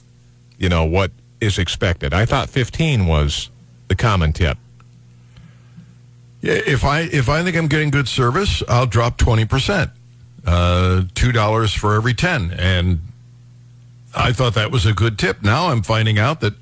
you 0.59 0.69
know, 0.69 0.85
what 0.85 1.11
is 1.41 1.59
expected. 1.59 2.13
I 2.13 2.25
thought 2.27 2.51
15 2.51 3.07
was 3.07 3.51
the 3.89 3.95
common 3.95 4.33
tip. 4.33 4.59
If 6.41 6.85
I 6.85 7.01
if 7.01 7.29
I 7.29 7.43
think 7.43 7.57
I'm 7.57 7.67
getting 7.67 7.91
good 7.91 8.09
service, 8.09 8.63
I'll 8.69 8.87
drop 8.87 9.17
twenty 9.17 9.45
percent, 9.45 9.91
uh, 10.47 11.03
two 11.15 11.33
dollars 11.33 11.75
for 11.75 11.95
every 11.95 12.15
ten, 12.15 12.53
and 12.53 13.01
I 14.15 14.33
thought 14.33 14.55
that 14.55 14.71
was 14.71 14.87
a 14.87 14.93
good 14.93 15.19
tip. 15.19 15.43
Now 15.43 15.69
I'm 15.69 15.83
finding 15.83 16.19
out 16.19 16.41
that 16.41 16.55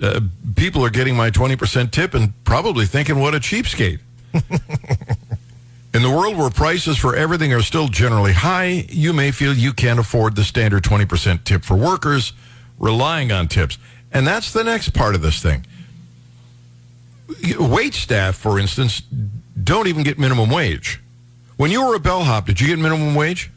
uh, 0.00 0.20
people 0.56 0.84
are 0.84 0.90
getting 0.90 1.16
my 1.16 1.30
twenty 1.30 1.54
percent 1.54 1.92
tip 1.92 2.14
and 2.14 2.32
probably 2.44 2.86
thinking, 2.86 3.20
"What 3.20 3.34
a 3.34 3.38
cheapskate." 3.38 4.00
In 5.94 6.02
the 6.02 6.10
world 6.10 6.36
where 6.36 6.50
prices 6.50 6.98
for 6.98 7.16
everything 7.16 7.52
are 7.54 7.62
still 7.62 7.88
generally 7.88 8.32
high, 8.32 8.84
you 8.90 9.12
may 9.12 9.30
feel 9.30 9.54
you 9.54 9.72
can't 9.72 9.98
afford 9.98 10.36
the 10.36 10.44
standard 10.44 10.84
20% 10.84 11.44
tip 11.44 11.64
for 11.64 11.76
workers 11.76 12.34
relying 12.78 13.32
on 13.32 13.48
tips. 13.48 13.78
And 14.12 14.26
that's 14.26 14.52
the 14.52 14.62
next 14.62 14.90
part 14.90 15.14
of 15.14 15.22
this 15.22 15.40
thing. 15.42 15.66
Wait 17.58 17.94
staff, 17.94 18.36
for 18.36 18.58
instance, 18.58 19.00
don't 19.62 19.86
even 19.86 20.02
get 20.02 20.18
minimum 20.18 20.50
wage. 20.50 21.00
When 21.56 21.70
you 21.70 21.86
were 21.86 21.94
a 21.94 22.00
bellhop, 22.00 22.46
did 22.46 22.60
you 22.60 22.68
get 22.68 22.78
minimum 22.78 23.14
wage? 23.14 23.50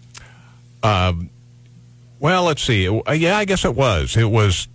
Well, 0.84 2.44
let's 2.44 2.62
see. 2.62 2.88
Uh, 2.88 3.12
Yeah, 3.13 3.38
I 3.38 3.46
guess 3.46 3.66
it 3.66 3.75
was. 3.75 4.16
It 4.18 4.30
was 4.30 4.68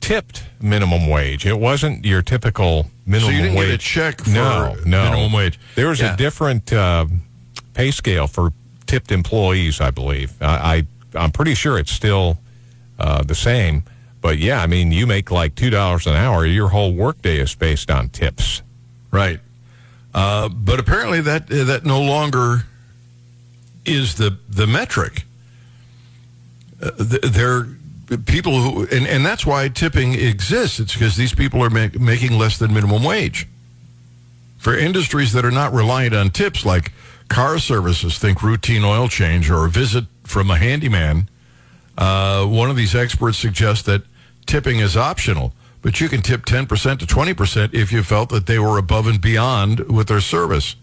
tipped 0.00 0.44
minimum 0.60 1.06
wage. 1.08 1.46
It 1.46 1.58
wasn't 1.58 2.04
your 2.04 2.22
typical 2.22 2.90
minimum 3.06 3.30
So 3.32 3.36
you 3.36 3.42
didn't 3.42 3.56
wage. 3.58 3.68
get 3.68 3.74
a 3.74 3.78
check 3.78 4.20
for 4.22 4.30
no, 4.30 4.76
no. 4.84 5.04
minimum 5.04 5.32
wage. 5.32 5.58
There 5.74 5.88
was 5.88 6.00
Yeah. 6.00 6.14
a 6.14 6.16
different 6.16 6.72
uh, 6.72 7.06
pay 7.74 7.90
scale 7.90 8.26
for 8.26 8.52
tipped 8.86 9.12
employees, 9.12 9.80
I 9.80 9.90
believe. 9.90 10.32
I, 10.42 10.46
I 10.76 10.86
I'm 11.14 11.30
pretty 11.30 11.54
sure 11.54 11.78
it's 11.78 11.92
still 11.92 12.38
uh, 12.98 13.22
the 13.22 13.34
same. 13.34 13.84
But 14.22 14.38
yeah, 14.38 14.62
I 14.62 14.68
mean, 14.68 14.92
you 14.92 15.06
make 15.06 15.30
like 15.30 15.56
two 15.56 15.68
dollars 15.68 16.06
an 16.06 16.14
hour. 16.14 16.46
Your 16.46 16.68
whole 16.68 16.94
workday 16.94 17.38
is 17.38 17.54
based 17.54 17.90
on 17.90 18.08
tips. 18.08 18.62
Right. 19.10 19.40
Uh, 20.14 20.48
but 20.48 20.78
apparently 20.78 21.20
that 21.20 21.48
that 21.48 21.84
no 21.84 22.00
longer 22.00 22.64
is 23.84 24.14
the 24.14 24.38
the 24.48 24.66
metric. 24.66 25.24
Uh, 26.80 26.90
there 27.22 27.66
people 28.26 28.60
who 28.60 28.86
and, 28.86 29.06
and 29.06 29.26
that's 29.26 29.44
why 29.44 29.68
tipping 29.68 30.14
exists. 30.14 30.78
It's 30.78 30.92
because 30.92 31.16
these 31.16 31.34
people 31.34 31.62
are 31.62 31.70
make, 31.70 31.98
making 31.98 32.38
less 32.38 32.58
than 32.58 32.72
minimum 32.72 33.02
wage. 33.02 33.48
For 34.58 34.78
industries 34.78 35.32
that 35.32 35.44
are 35.44 35.50
not 35.50 35.72
reliant 35.72 36.14
on 36.14 36.30
tips, 36.30 36.64
like 36.64 36.92
car 37.28 37.58
services, 37.58 38.18
think 38.18 38.40
routine 38.40 38.84
oil 38.84 39.08
change 39.08 39.50
or 39.50 39.64
a 39.64 39.68
visit 39.68 40.04
from 40.22 40.48
a 40.48 40.56
handyman. 40.56 41.28
Uh, 41.98 42.46
one 42.46 42.70
of 42.70 42.76
these 42.76 42.94
experts 42.94 43.36
suggests 43.36 43.82
that 43.84 44.02
tipping 44.46 44.78
is 44.78 44.96
optional, 44.96 45.52
but 45.82 46.00
you 46.00 46.08
can 46.08 46.22
tip 46.22 46.44
10% 46.44 46.98
to 46.98 47.06
20% 47.06 47.74
if 47.74 47.92
you 47.92 48.02
felt 48.02 48.28
that 48.30 48.46
they 48.46 48.58
were 48.58 48.78
above 48.78 49.06
and 49.06 49.20
beyond 49.20 49.80
with 49.90 50.08
their 50.08 50.20
service. 50.20 50.76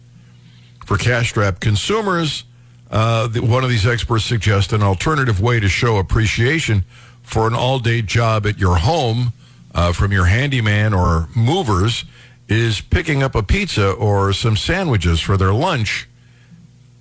For 0.85 0.97
cash 0.97 1.29
strapped 1.29 1.61
consumers, 1.61 2.43
uh, 2.89 3.29
one 3.29 3.63
of 3.63 3.69
these 3.69 3.85
experts 3.85 4.25
suggests 4.25 4.73
an 4.73 4.81
alternative 4.81 5.39
way 5.39 5.59
to 5.59 5.69
show 5.69 5.97
appreciation 5.97 6.83
for 7.21 7.47
an 7.47 7.53
all 7.53 7.79
day 7.79 8.01
job 8.01 8.47
at 8.47 8.57
your 8.57 8.77
home 8.77 9.33
uh, 9.75 9.93
from 9.93 10.11
your 10.11 10.25
handyman 10.25 10.93
or 10.93 11.29
movers 11.35 12.05
is 12.47 12.81
picking 12.81 13.21
up 13.21 13.35
a 13.35 13.43
pizza 13.43 13.91
or 13.91 14.33
some 14.33 14.57
sandwiches 14.57 15.21
for 15.21 15.37
their 15.37 15.53
lunch 15.53 16.07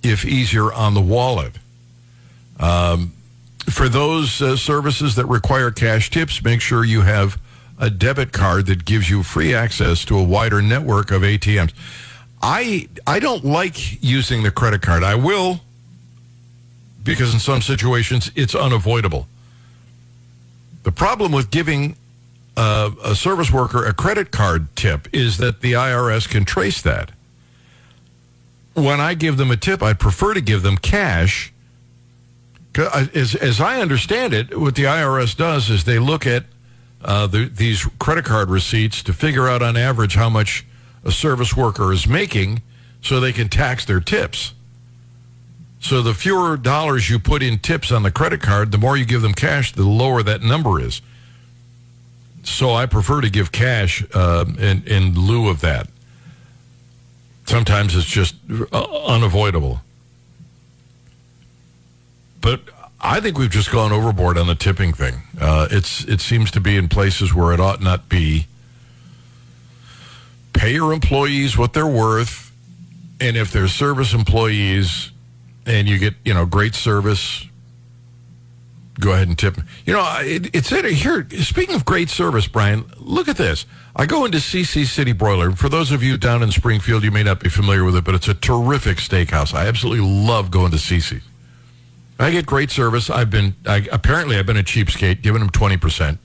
if 0.03 0.23
easier 0.23 0.71
on 0.71 0.93
the 0.93 1.01
wallet. 1.01 1.53
For 3.65 3.89
those 3.89 4.41
uh, 4.41 4.55
services 4.55 5.15
that 5.15 5.25
require 5.25 5.71
cash 5.71 6.09
tips, 6.09 6.43
make 6.43 6.61
sure 6.61 6.83
you 6.83 7.01
have 7.01 7.39
a 7.77 7.89
debit 7.89 8.31
card 8.31 8.65
that 8.65 8.85
gives 8.85 9.09
you 9.09 9.23
free 9.23 9.53
access 9.53 10.03
to 10.05 10.17
a 10.17 10.23
wider 10.23 10.61
network 10.61 11.11
of 11.11 11.21
ATMs. 11.21 11.73
I 12.41 12.87
I 13.05 13.19
don't 13.19 13.43
like 13.43 14.01
using 14.03 14.43
the 14.43 14.51
credit 14.51 14.81
card. 14.81 15.03
I 15.03 15.15
will 15.15 15.61
because 17.03 17.33
in 17.33 17.39
some 17.39 17.61
situations 17.61 18.31
it's 18.35 18.55
unavoidable. 18.55 19.27
The 20.83 20.91
problem 20.91 21.31
with 21.31 21.51
giving 21.51 21.95
uh, 22.55 22.91
a 23.03 23.15
service 23.15 23.51
worker 23.51 23.85
a 23.85 23.93
credit 23.93 24.31
card 24.31 24.75
tip 24.75 25.07
is 25.13 25.37
that 25.37 25.61
the 25.61 25.73
IRS 25.73 26.29
can 26.29 26.45
trace 26.45 26.81
that. 26.81 27.11
When 28.73 28.99
I 28.99 29.13
give 29.13 29.37
them 29.37 29.51
a 29.51 29.57
tip, 29.57 29.81
I 29.81 29.93
prefer 29.93 30.33
to 30.33 30.41
give 30.41 30.61
them 30.61 30.77
cash. 30.77 31.51
I- 32.77 33.09
As, 33.15 33.35
as 33.35 33.59
I 33.59 33.81
understand 33.81 34.33
it, 34.33 34.57
what 34.59 34.75
the 34.75 34.83
IRS 34.83 35.35
does 35.35 35.69
is 35.69 35.83
they 35.83 35.99
look 35.99 36.25
at 36.27 36.45
uh, 37.03 37.27
the, 37.27 37.45
these 37.45 37.85
credit 37.99 38.25
card 38.25 38.49
receipts 38.49 39.01
to 39.03 39.13
figure 39.13 39.47
out 39.47 39.61
on 39.61 39.75
average 39.77 40.15
how 40.15 40.29
much 40.29 40.65
a 41.03 41.11
service 41.11 41.55
worker 41.55 41.91
is 41.93 42.07
making 42.07 42.61
so 43.01 43.19
they 43.19 43.31
can 43.33 43.47
tax 43.49 43.85
their 43.85 43.99
tips. 44.01 44.53
So 45.79 46.01
the 46.01 46.13
fewer 46.13 46.57
dollars 46.57 47.09
you 47.09 47.19
put 47.19 47.41
in 47.41 47.57
tips 47.59 47.89
on 47.91 48.03
the 48.03 48.11
credit 48.11 48.41
card, 48.41 48.71
the 48.71 48.77
more 48.77 48.97
you 48.97 49.05
give 49.05 49.21
them 49.21 49.33
cash, 49.33 49.71
the 49.71 49.83
lower 49.85 50.21
that 50.23 50.41
number 50.41 50.79
is. 50.81 51.01
So 52.43 52.73
I 52.73 52.85
prefer 52.85 53.21
to 53.21 53.29
give 53.29 53.51
cash 53.53 54.03
uh, 54.13 54.45
in, 54.57 54.83
in 54.85 55.15
lieu 55.15 55.47
of 55.47 55.61
that. 55.61 55.87
Sometimes 57.45 57.95
it's 57.95 58.05
just 58.05 58.35
uh, 58.73 59.05
unavoidable. 59.05 59.81
But 62.41 62.61
I 63.01 63.19
think 63.19 63.37
we've 63.37 63.49
just 63.49 63.71
gone 63.71 63.91
overboard 63.91 64.37
on 64.37 64.47
the 64.47 64.55
tipping 64.55 64.93
thing. 64.93 65.15
Uh, 65.39 65.67
it's 65.71 66.03
it 66.05 66.21
seems 66.21 66.51
to 66.51 66.59
be 66.59 66.77
in 66.77 66.89
places 66.89 67.33
where 67.33 67.53
it 67.53 67.59
ought 67.59 67.81
not 67.81 68.09
be. 68.09 68.47
Pay 70.53 70.73
your 70.73 70.91
employees 70.91 71.57
what 71.57 71.73
they're 71.73 71.87
worth, 71.87 72.51
and 73.21 73.37
if 73.37 73.51
they're 73.51 73.67
service 73.69 74.13
employees, 74.13 75.11
and 75.65 75.87
you 75.87 75.97
get 75.97 76.15
you 76.25 76.33
know 76.33 76.45
great 76.45 76.75
service, 76.75 77.45
go 78.99 79.13
ahead 79.13 79.29
and 79.29 79.37
tip. 79.37 79.57
You 79.85 79.93
know, 79.93 80.17
it, 80.19 80.53
it's 80.53 80.71
in 80.71 80.85
here. 80.93 81.25
Speaking 81.41 81.75
of 81.75 81.85
great 81.85 82.09
service, 82.09 82.47
Brian, 82.47 82.83
look 82.97 83.29
at 83.29 83.37
this. 83.37 83.65
I 83.95 84.05
go 84.05 84.25
into 84.25 84.39
CC 84.39 84.85
City 84.85 85.13
Broiler. 85.13 85.51
For 85.51 85.69
those 85.69 85.91
of 85.91 86.03
you 86.03 86.17
down 86.17 86.43
in 86.43 86.51
Springfield, 86.51 87.03
you 87.03 87.11
may 87.11 87.23
not 87.23 87.39
be 87.39 87.49
familiar 87.49 87.85
with 87.85 87.95
it, 87.95 88.03
but 88.03 88.15
it's 88.15 88.27
a 88.27 88.33
terrific 88.33 88.97
steakhouse. 88.97 89.53
I 89.53 89.67
absolutely 89.67 90.05
love 90.05 90.51
going 90.51 90.71
to 90.71 90.77
CC's. 90.77 91.23
I 92.19 92.31
get 92.31 92.45
great 92.45 92.69
service. 92.69 93.09
I've 93.09 93.29
been 93.29 93.55
I, 93.65 93.87
apparently 93.91 94.37
I've 94.37 94.45
been 94.45 94.57
a 94.57 94.63
cheapskate, 94.63 95.21
giving 95.21 95.39
them 95.39 95.49
twenty 95.49 95.77
percent. 95.77 96.19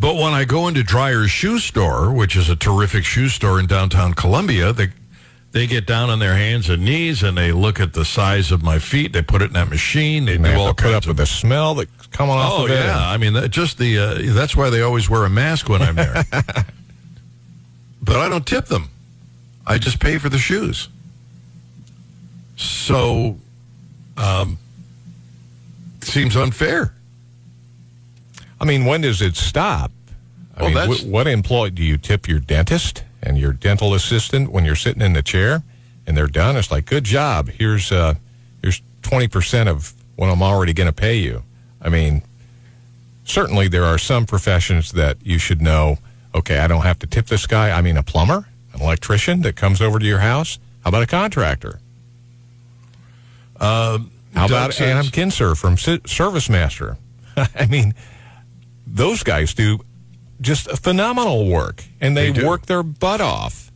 But 0.00 0.14
when 0.14 0.32
I 0.32 0.44
go 0.44 0.68
into 0.68 0.82
Dryer's 0.84 1.30
Shoe 1.30 1.58
Store, 1.58 2.12
which 2.12 2.36
is 2.36 2.48
a 2.48 2.54
terrific 2.56 3.04
shoe 3.04 3.28
store 3.28 3.58
in 3.58 3.66
downtown 3.66 4.14
Columbia, 4.14 4.72
they 4.72 4.88
they 5.52 5.66
get 5.66 5.86
down 5.86 6.08
on 6.08 6.18
their 6.18 6.34
hands 6.36 6.68
and 6.68 6.84
knees 6.84 7.22
and 7.22 7.36
they 7.36 7.52
look 7.52 7.80
at 7.80 7.94
the 7.94 8.04
size 8.04 8.52
of 8.52 8.62
my 8.62 8.78
feet. 8.78 9.12
They 9.12 9.22
put 9.22 9.42
it 9.42 9.46
in 9.46 9.52
that 9.54 9.68
machine. 9.70 10.24
They 10.26 10.36
And 10.36 10.44
do 10.44 10.50
they 10.50 10.56
all 10.56 10.72
put 10.74 10.94
up 10.94 11.06
with 11.06 11.16
the 11.16 11.26
smell 11.26 11.74
that's 11.74 12.06
coming 12.08 12.34
off 12.36 12.52
Oh 12.54 12.64
of 12.66 12.70
it. 12.70 12.74
yeah, 12.74 12.96
I 12.98 13.16
mean 13.16 13.32
that, 13.34 13.50
just 13.50 13.76
the 13.78 13.98
uh, 13.98 14.14
that's 14.34 14.54
why 14.56 14.70
they 14.70 14.82
always 14.82 15.10
wear 15.10 15.24
a 15.24 15.30
mask 15.30 15.68
when 15.68 15.82
I'm 15.82 15.96
there. 15.96 16.22
but 18.02 18.16
I 18.16 18.28
don't 18.28 18.46
tip 18.46 18.66
them. 18.66 18.88
I 19.66 19.78
just 19.78 20.00
pay 20.00 20.16
for 20.18 20.28
the 20.28 20.38
shoes. 20.38 20.88
So, 22.56 23.36
um, 24.18 24.58
seems 26.00 26.36
unfair. 26.36 26.92
I 28.60 28.64
mean, 28.64 28.84
when 28.84 29.00
does 29.02 29.22
it 29.22 29.36
stop? 29.36 29.92
I 30.56 30.62
Well, 30.62 30.70
mean, 30.70 30.74
that's- 30.74 31.00
wh- 31.02 31.06
what 31.06 31.26
employee 31.28 31.70
do 31.70 31.82
you 31.82 31.96
tip 31.96 32.26
your 32.28 32.40
dentist 32.40 33.04
and 33.22 33.38
your 33.38 33.52
dental 33.52 33.94
assistant 33.94 34.50
when 34.50 34.64
you're 34.64 34.74
sitting 34.76 35.02
in 35.02 35.12
the 35.12 35.22
chair 35.22 35.62
and 36.06 36.16
they're 36.16 36.26
done? 36.26 36.56
It's 36.56 36.70
like, 36.70 36.84
good 36.86 37.04
job. 37.04 37.48
Here's 37.50 37.92
uh, 37.92 38.14
here's 38.62 38.82
twenty 39.02 39.28
percent 39.28 39.68
of 39.68 39.92
what 40.16 40.28
I'm 40.28 40.42
already 40.42 40.72
going 40.72 40.88
to 40.88 40.92
pay 40.92 41.16
you. 41.16 41.44
I 41.80 41.88
mean, 41.88 42.22
certainly 43.24 43.68
there 43.68 43.84
are 43.84 43.98
some 43.98 44.26
professions 44.26 44.92
that 44.92 45.16
you 45.22 45.38
should 45.38 45.62
know. 45.62 45.98
Okay, 46.34 46.58
I 46.58 46.66
don't 46.66 46.82
have 46.82 46.98
to 47.00 47.06
tip 47.06 47.26
this 47.26 47.46
guy. 47.46 47.70
I 47.70 47.80
mean, 47.80 47.96
a 47.96 48.02
plumber, 48.02 48.48
an 48.74 48.80
electrician 48.82 49.42
that 49.42 49.54
comes 49.54 49.80
over 49.80 49.98
to 50.00 50.04
your 50.04 50.18
house. 50.18 50.58
How 50.82 50.88
about 50.88 51.02
a 51.02 51.06
contractor? 51.06 51.78
How 53.60 53.98
about 54.34 54.74
says- 54.74 54.88
Adam 54.88 55.06
Kinser 55.06 55.56
from 55.56 55.74
S- 55.74 56.00
Service 56.10 56.48
Master? 56.48 56.96
I 57.36 57.66
mean, 57.66 57.94
those 58.86 59.22
guys 59.22 59.54
do 59.54 59.80
just 60.40 60.70
phenomenal 60.78 61.48
work, 61.48 61.84
and 62.00 62.16
they, 62.16 62.30
They 62.30 62.44
work 62.44 62.66
their 62.66 62.82
butt 62.82 63.20
off. 63.20 63.70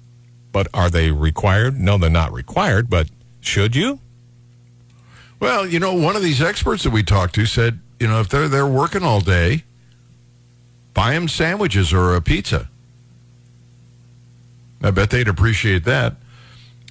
But 0.53 0.69
are 0.75 0.91
they 0.91 1.11
required? 1.11 1.81
No, 1.81 1.97
they're 1.97 2.11
not 2.11 2.33
required. 2.33 2.91
But 2.91 3.09
should 3.41 3.75
you? 3.75 4.01
Well, 5.41 5.67
you 5.67 5.81
know, 5.81 5.95
one 5.95 6.15
of 6.15 6.23
these 6.23 6.43
experts 6.43 6.83
that 6.85 6.91
we 6.91 7.03
talked 7.03 7.35
to 7.37 7.47
said, 7.47 7.81
you 7.99 8.07
know, 8.07 8.21
if 8.21 8.29
they're 8.29 8.49
they're 8.49 8.67
working 8.67 9.03
all 9.03 9.21
day, 9.21 9.65
buy 10.95 11.15
them 11.15 11.27
sandwiches 11.29 11.93
or 11.93 12.15
a 12.15 12.21
pizza. 12.21 12.69
I 14.83 14.91
bet 14.91 15.11
they'd 15.11 15.29
appreciate 15.29 15.85
that. 15.85 16.17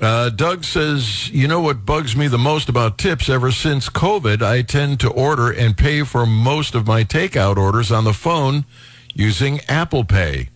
Uh, 0.01 0.29
Doug 0.29 0.63
says, 0.63 1.29
you 1.29 1.48
know 1.48 1.62
what 1.62 1.86
bugs 1.86 2.15
me 2.15 2.27
the 2.27 2.39
most 2.39 2.70
about 2.70 2.98
tips? 2.98 3.29
Ever 3.29 3.51
since 3.51 3.88
COVID, 3.88 4.41
I 4.41 4.63
tend 4.63 5.00
to 5.01 5.12
order 5.12 5.51
and 5.51 5.77
pay 5.77 6.01
for 6.01 6.25
most 6.25 6.74
of 6.74 6.88
my 6.88 7.03
takeout 7.03 7.58
orders 7.58 7.91
on 7.91 8.03
the 8.03 8.13
phone 8.13 8.65
using 9.13 9.60
Apple 9.67 10.03
Pay. 10.03 10.50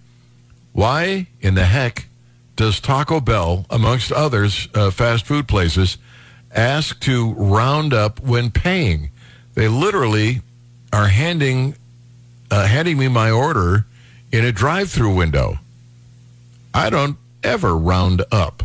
Why 0.74 1.28
in 1.42 1.54
the 1.54 1.66
heck 1.66 2.08
does 2.56 2.80
Taco 2.80 3.20
Bell, 3.20 3.68
amongst 3.70 4.12
others, 4.12 4.68
uh, 4.74 4.90
fast 4.90 5.28
food 5.28 5.48
places, 5.48 6.00
ask 6.52 7.00
to 7.02 7.34
round 7.34 7.94
up 7.94 8.20
when 8.22 8.50
paying? 8.50 9.12
They 9.54 9.68
literally 9.68 10.42
are 10.92 11.08
handing 11.08 11.76
uh, 12.50 12.66
handing 12.66 12.98
me 12.98 13.10
my 13.10 13.30
order 13.30 13.86
in 14.32 14.44
a 14.44 14.52
drive-through 14.52 15.14
window. 15.14 15.60
I 16.74 16.90
don't 16.90 17.18
ever 17.44 17.76
round 17.76 18.24
up. 18.32 18.64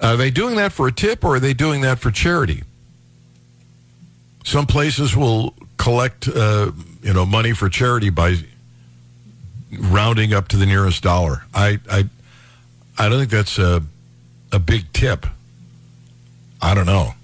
Are 0.00 0.16
they 0.16 0.30
doing 0.30 0.56
that 0.56 0.72
for 0.72 0.88
a 0.88 0.92
tip 0.92 1.24
or 1.24 1.36
are 1.36 1.40
they 1.40 1.54
doing 1.54 1.82
that 1.82 1.98
for 1.98 2.10
charity? 2.10 2.62
Some 4.44 4.66
places 4.66 5.14
will 5.14 5.54
collect, 5.76 6.26
uh, 6.28 6.72
you 7.02 7.12
know, 7.12 7.26
money 7.26 7.52
for 7.52 7.68
charity 7.68 8.10
by 8.10 8.36
rounding 9.78 10.32
up 10.32 10.48
to 10.48 10.56
the 10.56 10.66
nearest 10.66 11.02
dollar. 11.02 11.44
I, 11.52 11.78
I, 11.90 12.04
I 12.98 13.08
don't 13.08 13.18
think 13.18 13.30
that's 13.30 13.58
a, 13.58 13.82
a 14.52 14.58
big 14.58 14.92
tip. 14.92 15.26
I 16.62 16.74
don't 16.74 16.86
know, 16.86 17.14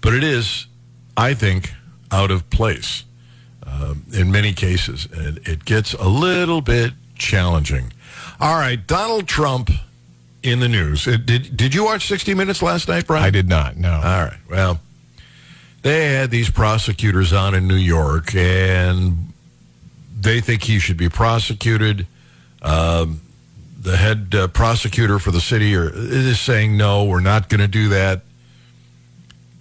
but 0.00 0.14
it 0.14 0.22
is, 0.22 0.66
I 1.16 1.34
think, 1.34 1.72
out 2.10 2.30
of 2.30 2.48
place 2.50 3.04
um, 3.66 4.04
in 4.12 4.30
many 4.30 4.52
cases, 4.52 5.08
and 5.12 5.38
it 5.38 5.64
gets 5.64 5.94
a 5.94 6.08
little 6.08 6.60
bit 6.60 6.92
challenging. 7.16 7.92
All 8.40 8.54
right, 8.54 8.84
Donald 8.86 9.26
Trump 9.26 9.70
in 10.50 10.60
the 10.60 10.68
news. 10.68 11.06
Uh, 11.06 11.16
Did 11.22 11.56
did 11.56 11.74
you 11.74 11.84
watch 11.84 12.08
60 12.08 12.34
Minutes 12.34 12.62
last 12.62 12.88
night, 12.88 13.06
Brian? 13.06 13.24
I 13.24 13.30
did 13.30 13.48
not. 13.48 13.76
No. 13.76 13.92
All 13.92 14.00
right. 14.00 14.38
Well, 14.50 14.80
they 15.82 16.14
had 16.14 16.30
these 16.30 16.50
prosecutors 16.50 17.32
on 17.32 17.54
in 17.54 17.68
New 17.68 17.76
York, 17.76 18.34
and 18.34 19.32
they 20.18 20.40
think 20.40 20.64
he 20.64 20.78
should 20.78 20.96
be 20.96 21.08
prosecuted. 21.08 22.06
Um, 22.62 23.20
the 23.80 23.96
head 23.96 24.34
uh, 24.34 24.48
prosecutor 24.48 25.18
for 25.18 25.30
the 25.30 25.40
city 25.40 25.76
are, 25.76 25.88
is 25.94 26.40
saying, 26.40 26.76
no, 26.76 27.04
we're 27.04 27.20
not 27.20 27.48
going 27.48 27.60
to 27.60 27.68
do 27.68 27.90
that. 27.90 28.22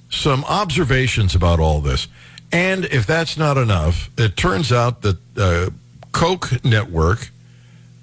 Some 0.10 0.44
observations 0.46 1.36
about 1.36 1.60
all 1.60 1.82
this. 1.82 2.08
And 2.52 2.86
if 2.86 3.06
that's 3.06 3.38
not 3.38 3.58
enough, 3.58 4.10
it 4.18 4.36
turns 4.36 4.72
out 4.72 5.02
that 5.04 5.18
uh, 5.38 5.70
Koch 6.14 6.64
Network 6.64 7.30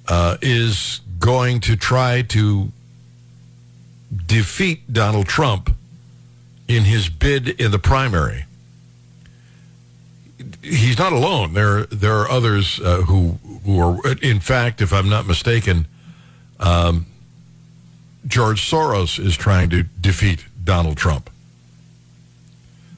uh, 0.06 0.36
is 0.40 1.00
going 1.18 1.60
to 1.60 1.76
try 1.76 2.22
to 2.22 2.70
defeat 4.26 4.92
Donald 4.92 5.26
Trump 5.26 5.74
in 6.68 6.84
his 6.84 7.08
bid 7.08 7.48
in 7.60 7.70
the 7.70 7.78
primary. 7.78 8.46
He's 10.62 10.98
not 10.98 11.12
alone. 11.12 11.54
There, 11.54 11.84
there 11.86 12.14
are 12.14 12.30
others 12.30 12.80
uh, 12.80 13.02
who, 13.02 13.38
who 13.64 13.80
are, 13.80 14.16
in 14.22 14.40
fact, 14.40 14.80
if 14.80 14.92
I'm 14.92 15.08
not 15.08 15.26
mistaken, 15.26 15.86
um, 16.60 17.06
George 18.26 18.68
Soros 18.68 19.18
is 19.18 19.36
trying 19.36 19.70
to 19.70 19.82
defeat 19.82 20.44
Donald 20.62 20.96
Trump. 20.96 21.30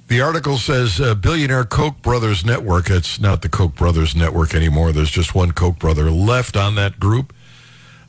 The 0.09 0.21
article 0.21 0.57
says 0.57 1.01
uh, 1.01 1.17
billionaire 1.17 1.65
Koch 1.65 2.01
brothers 2.01 2.45
network. 2.45 2.91
It's 2.91 3.19
not 3.21 3.43
the 3.43 3.49
Koch 3.49 3.75
brothers 3.75 4.15
network 4.15 4.55
anymore. 4.55 4.93
There's 4.93 5.11
just 5.11 5.35
one 5.35 5.51
Koch 5.51 5.81
brother 5.81 6.13
left 6.13 6.57
on 6.57 6.77
that 6.77 7.01
group 7.01 7.33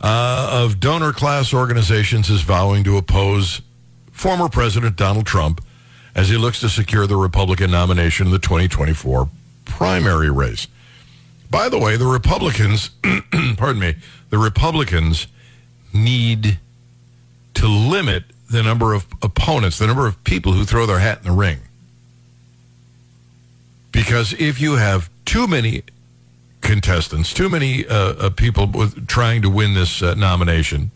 uh, 0.01 0.63
of 0.63 0.79
donor 0.79 1.12
class 1.12 1.53
organizations 1.53 2.29
is 2.29 2.41
vowing 2.41 2.83
to 2.83 2.97
oppose 2.97 3.62
former 4.12 4.49
President 4.49 4.95
Donald 4.95 5.25
Trump 5.25 5.63
as 6.15 6.29
he 6.29 6.38
looks 6.38 6.60
to 6.60 6.69
secure 6.69 7.07
the 7.07 7.15
Republican 7.15 7.71
nomination 7.71 8.27
in 8.27 8.31
the 8.31 8.39
2024 8.39 9.29
primary 9.65 10.31
race. 10.31 10.67
By 11.49 11.69
the 11.69 11.77
way, 11.77 11.95
the 11.95 12.07
Republicans, 12.07 12.89
pardon 13.57 13.79
me, 13.79 13.95
the 14.29 14.38
Republicans 14.38 15.27
need 15.93 16.60
to 17.53 17.67
limit 17.67 18.23
the 18.49 18.63
number 18.63 18.93
of 18.93 19.05
opponents, 19.21 19.77
the 19.77 19.88
number 19.88 20.07
of 20.07 20.23
people 20.23 20.53
who 20.53 20.65
throw 20.65 20.86
their 20.86 20.99
hat 20.99 21.19
in 21.19 21.25
the 21.25 21.31
ring. 21.31 21.60
Because 23.91 24.33
if 24.33 24.60
you 24.62 24.73
have 24.73 25.10
too 25.25 25.47
many 25.47 25.83
contestants, 26.67 27.34
too 27.34 27.49
many 27.49 27.88
uh, 27.88 27.95
uh, 27.95 28.30
people 28.30 28.67
with, 28.67 29.08
trying 29.08 29.41
to 29.41 29.49
win 29.49 29.73
this 29.73 30.03
uh, 30.03 30.13
nomination, 30.13 30.91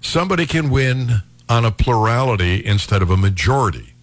somebody 0.00 0.46
can 0.46 0.70
win 0.70 1.22
on 1.48 1.64
a 1.64 1.70
plurality 1.70 2.64
instead 2.64 3.02
of 3.02 3.10
a 3.10 3.16
majority. 3.16 3.94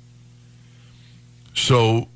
So 1.53 2.07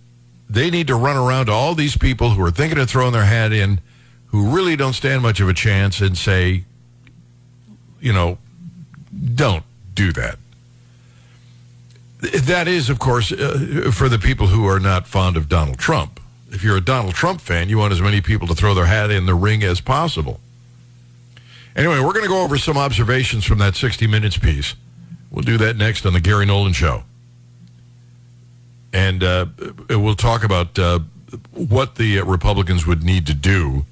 they 0.47 0.69
need 0.69 0.87
to 0.87 0.95
run 0.95 1.17
around 1.17 1.47
to 1.47 1.51
all 1.51 1.73
these 1.73 1.97
people 1.97 2.29
who 2.29 2.43
are 2.43 2.51
thinking 2.51 2.77
of 2.77 2.89
throwing 2.89 3.11
their 3.11 3.25
hat 3.25 3.51
in, 3.51 3.81
who 4.27 4.55
really 4.55 4.75
don't 4.75 4.93
stand 4.93 5.21
much 5.23 5.39
of 5.39 5.49
a 5.49 5.53
chance, 5.53 5.99
and 5.99 6.15
say, 6.15 6.63
you 7.99 8.13
know, 8.13 8.37
don't 9.33 9.63
do 9.93 10.13
that. 10.13 10.37
That 12.21 12.67
is, 12.67 12.89
of 12.89 12.99
course, 12.99 13.31
uh, 13.31 13.91
for 13.91 14.09
the 14.09 14.19
people 14.19 14.47
who 14.47 14.67
are 14.67 14.79
not 14.79 15.07
fond 15.07 15.37
of 15.37 15.49
Donald 15.49 15.79
Trump. 15.79 16.19
If 16.55 16.63
you're 16.63 16.77
a 16.77 16.81
Donald 16.81 17.13
Trump 17.13 17.41
fan, 17.41 17.67
you 17.67 17.77
want 17.77 17.91
as 17.91 18.01
many 18.01 18.21
people 18.21 18.47
to 18.47 18.55
throw 18.55 18.73
their 18.73 18.85
hat 18.85 19.11
in 19.11 19.25
the 19.25 19.35
ring 19.35 19.61
as 19.61 19.81
possible. 19.81 20.39
Anyway, 21.75 21.99
we're 21.99 22.13
going 22.13 22.23
to 22.23 22.29
go 22.29 22.41
over 22.41 22.57
some 22.57 22.77
observations 22.77 23.43
from 23.43 23.57
that 23.57 23.75
60 23.75 24.07
Minutes 24.07 24.37
piece. 24.37 24.75
We'll 25.29 25.43
do 25.43 25.57
that 25.57 25.75
next 25.75 26.05
on 26.05 26.13
the 26.13 26.21
Gary 26.21 26.45
Nolan 26.45 26.71
Show. 26.71 27.03
And 28.93 29.21
uh, 29.21 29.47
we'll 29.89 30.15
talk 30.15 30.45
about 30.45 30.79
uh, 30.79 30.99
what 31.51 31.95
the 31.95 32.21
Republicans 32.21 32.87
would 32.87 33.03
need 33.03 33.27
to 33.27 33.33
do. 33.33 33.85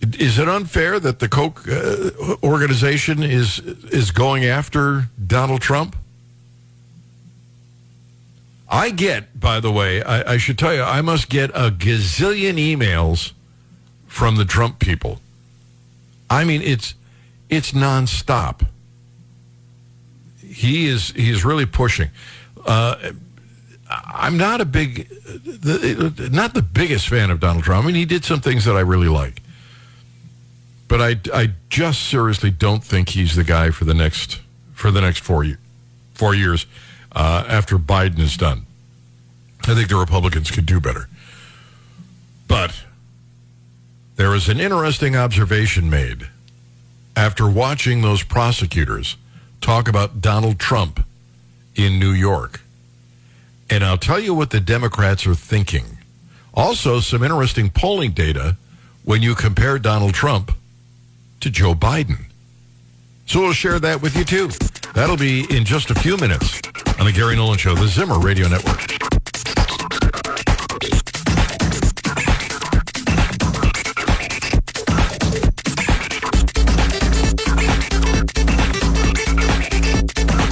Is 0.00 0.38
it 0.38 0.48
unfair 0.48 1.00
that 1.00 1.18
the 1.18 1.28
Koch 1.28 1.66
uh, 1.66 2.36
organization 2.44 3.24
is 3.24 3.58
is 3.58 4.12
going 4.12 4.44
after 4.44 5.08
Donald 5.26 5.62
Trump? 5.62 5.96
I 8.68 8.90
get, 8.90 9.38
by 9.38 9.60
the 9.60 9.70
way, 9.70 10.02
I, 10.02 10.34
I 10.34 10.36
should 10.38 10.58
tell 10.58 10.74
you, 10.74 10.82
I 10.82 11.00
must 11.00 11.28
get 11.28 11.50
a 11.50 11.70
gazillion 11.70 12.54
emails 12.54 13.32
from 14.06 14.36
the 14.36 14.44
Trump 14.44 14.78
people. 14.78 15.20
I 16.28 16.44
mean, 16.44 16.62
it's 16.62 16.94
it's 17.48 17.72
nonstop. 17.72 18.66
He 20.42 20.88
is 20.88 21.10
he 21.10 21.30
is 21.30 21.44
really 21.44 21.66
pushing. 21.66 22.10
Uh, 22.64 23.12
I'm 23.88 24.36
not 24.36 24.60
a 24.60 24.64
big, 24.64 25.08
the, 25.08 26.28
not 26.32 26.54
the 26.54 26.62
biggest 26.62 27.08
fan 27.08 27.30
of 27.30 27.38
Donald 27.38 27.62
Trump. 27.62 27.84
I 27.84 27.86
mean, 27.86 27.94
he 27.94 28.04
did 28.04 28.24
some 28.24 28.40
things 28.40 28.64
that 28.64 28.76
I 28.76 28.80
really 28.80 29.08
like, 29.08 29.42
but 30.88 31.00
I 31.00 31.20
I 31.32 31.50
just 31.68 32.02
seriously 32.02 32.50
don't 32.50 32.82
think 32.82 33.10
he's 33.10 33.36
the 33.36 33.44
guy 33.44 33.70
for 33.70 33.84
the 33.84 33.94
next 33.94 34.40
for 34.72 34.90
the 34.90 35.00
next 35.00 35.20
four 35.20 35.44
year, 35.44 35.60
four 36.14 36.34
years 36.34 36.66
uh, 37.16 37.44
after 37.48 37.78
Biden 37.78 38.20
is 38.20 38.36
done. 38.36 38.66
I 39.62 39.74
think 39.74 39.88
the 39.88 39.96
Republicans 39.96 40.50
could 40.50 40.66
do 40.66 40.80
better, 40.80 41.08
but 42.46 42.84
there 44.14 44.34
is 44.34 44.48
an 44.48 44.60
interesting 44.60 45.16
observation 45.16 45.90
made 45.90 46.28
after 47.16 47.48
watching 47.48 48.02
those 48.02 48.22
prosecutors 48.22 49.16
talk 49.60 49.88
about 49.88 50.20
Donald 50.20 50.60
Trump 50.60 51.04
in 51.74 51.98
New 51.98 52.10
York. 52.10 52.60
And 53.68 53.82
I'll 53.82 53.98
tell 53.98 54.20
you 54.20 54.34
what 54.34 54.50
the 54.50 54.60
Democrats 54.60 55.26
are 55.26 55.34
thinking. 55.34 55.98
Also, 56.54 57.00
some 57.00 57.22
interesting 57.24 57.70
polling 57.70 58.12
data 58.12 58.56
when 59.04 59.22
you 59.22 59.34
compare 59.34 59.78
Donald 59.78 60.14
Trump 60.14 60.52
to 61.40 61.50
Joe 61.50 61.74
Biden. 61.74 62.26
So 63.26 63.40
we'll 63.40 63.52
share 63.52 63.80
that 63.80 64.02
with 64.02 64.16
you 64.16 64.24
too. 64.24 64.48
That'll 64.94 65.16
be 65.16 65.44
in 65.54 65.64
just 65.64 65.90
a 65.90 65.94
few 65.94 66.16
minutes 66.16 66.60
on 66.98 67.06
the 67.06 67.12
Gary 67.12 67.36
Nolan 67.36 67.58
Show, 67.58 67.74
the 67.74 67.86
Zimmer 67.88 68.18
Radio 68.18 68.48
Network. 68.48 68.80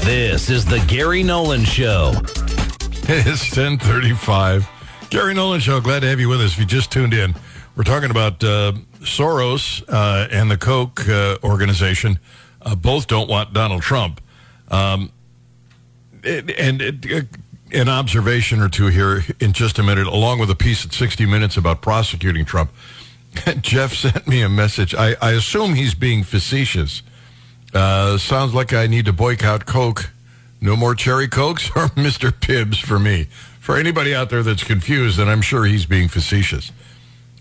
This 0.04 0.50
is 0.50 0.64
the 0.64 0.84
Gary 0.88 1.22
Nolan 1.22 1.64
Show. 1.64 2.12
It's 3.06 3.56
1035. 3.56 4.68
Gary 5.10 5.34
Nolan 5.34 5.60
Show. 5.60 5.80
Glad 5.80 6.00
to 6.00 6.08
have 6.08 6.18
you 6.20 6.28
with 6.28 6.40
us. 6.40 6.52
If 6.52 6.58
you 6.58 6.64
just 6.66 6.90
tuned 6.92 7.14
in, 7.14 7.34
We're 7.76 7.84
talking 7.84 8.10
about 8.10 8.42
uh, 8.44 8.72
Soros 9.00 9.82
uh, 9.88 10.28
and 10.30 10.50
the 10.50 10.56
Koch 10.56 11.08
uh, 11.08 11.38
organization. 11.42 12.18
Uh, 12.62 12.74
both 12.74 13.06
don't 13.06 13.28
want 13.28 13.52
Donald 13.52 13.82
Trump. 13.82 14.20
Um, 14.68 15.04
it- 15.04 15.13
and 16.24 16.82
uh, 16.82 17.20
an 17.72 17.88
observation 17.88 18.60
or 18.60 18.68
two 18.68 18.86
here 18.86 19.24
in 19.40 19.52
just 19.52 19.78
a 19.78 19.82
minute, 19.82 20.06
along 20.06 20.38
with 20.38 20.50
a 20.50 20.54
piece 20.54 20.84
at 20.84 20.92
60 20.92 21.26
Minutes 21.26 21.56
about 21.56 21.82
prosecuting 21.82 22.44
Trump. 22.44 22.70
Jeff 23.60 23.94
sent 23.94 24.26
me 24.28 24.42
a 24.42 24.48
message. 24.48 24.94
I, 24.94 25.16
I 25.20 25.32
assume 25.32 25.74
he's 25.74 25.94
being 25.94 26.22
facetious. 26.22 27.02
Uh, 27.72 28.16
sounds 28.18 28.54
like 28.54 28.72
I 28.72 28.86
need 28.86 29.06
to 29.06 29.12
boycott 29.12 29.66
Coke. 29.66 30.10
No 30.60 30.76
more 30.76 30.94
cherry 30.94 31.28
Cokes 31.28 31.68
or 31.70 31.88
Mr. 31.96 32.32
Pibbs 32.38 32.78
for 32.78 32.98
me. 32.98 33.24
For 33.60 33.76
anybody 33.76 34.14
out 34.14 34.30
there 34.30 34.42
that's 34.42 34.62
confused, 34.62 35.18
and 35.18 35.28
I'm 35.30 35.40
sure 35.40 35.64
he's 35.64 35.86
being 35.86 36.08
facetious. 36.08 36.70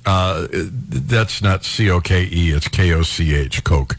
Uh, 0.06 0.48
that's 0.52 1.42
not 1.42 1.64
C 1.64 1.90
O 1.90 2.02
K 2.02 2.28
E, 2.30 2.52
it's 2.52 2.68
K 2.68 2.92
O 2.94 3.04
C 3.04 3.36
H, 3.36 3.64
Coke. 3.64 3.98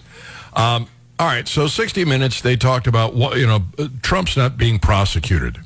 Um, 0.54 0.88
all 1.18 1.26
right, 1.26 1.46
so 1.46 1.66
60 1.68 2.04
Minutes, 2.04 2.40
they 2.40 2.56
talked 2.56 2.86
about 2.86 3.14
what, 3.14 3.38
you 3.38 3.46
know, 3.46 3.62
Trump's 4.02 4.36
not 4.36 4.56
being 4.56 4.78
prosecuted. 4.78 5.58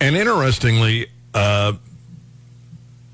And 0.00 0.14
interestingly, 0.16 1.06
uh, 1.32 1.72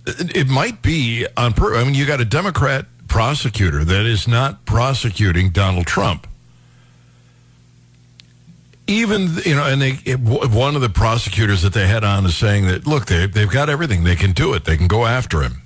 it 0.07 0.49
might 0.49 0.83
be 0.83 1.27
on 1.37 1.53
purpose. 1.53 1.79
I 1.81 1.85
mean, 1.85 1.95
you 1.95 2.07
got 2.07 2.21
a 2.21 2.25
Democrat 2.25 2.87
prosecutor 3.07 3.85
that 3.85 4.07
is 4.07 4.27
not 4.27 4.65
prosecuting 4.65 5.51
Donald 5.51 5.87
Trump. 5.87 6.27
Even 8.89 9.29
you 9.45 9.55
know, 9.55 9.65
and 9.65 9.81
they 9.81 9.99
it, 10.05 10.19
one 10.19 10.75
of 10.75 10.81
the 10.81 10.89
prosecutors 10.89 11.63
that 11.63 11.73
they 11.73 11.87
had 11.87 12.03
on 12.03 12.27
is 12.27 12.37
saying 12.37 12.67
that 12.67 12.89
look, 12.89 13.07
they 13.07 13.27
they've 13.27 13.51
got 13.51 13.71
everything, 13.71 14.03
they 14.03 14.17
can 14.17 14.33
do 14.33 14.53
it, 14.55 14.65
they 14.65 14.77
can 14.77 14.89
go 14.89 15.07
after 15.07 15.43
him. 15.43 15.63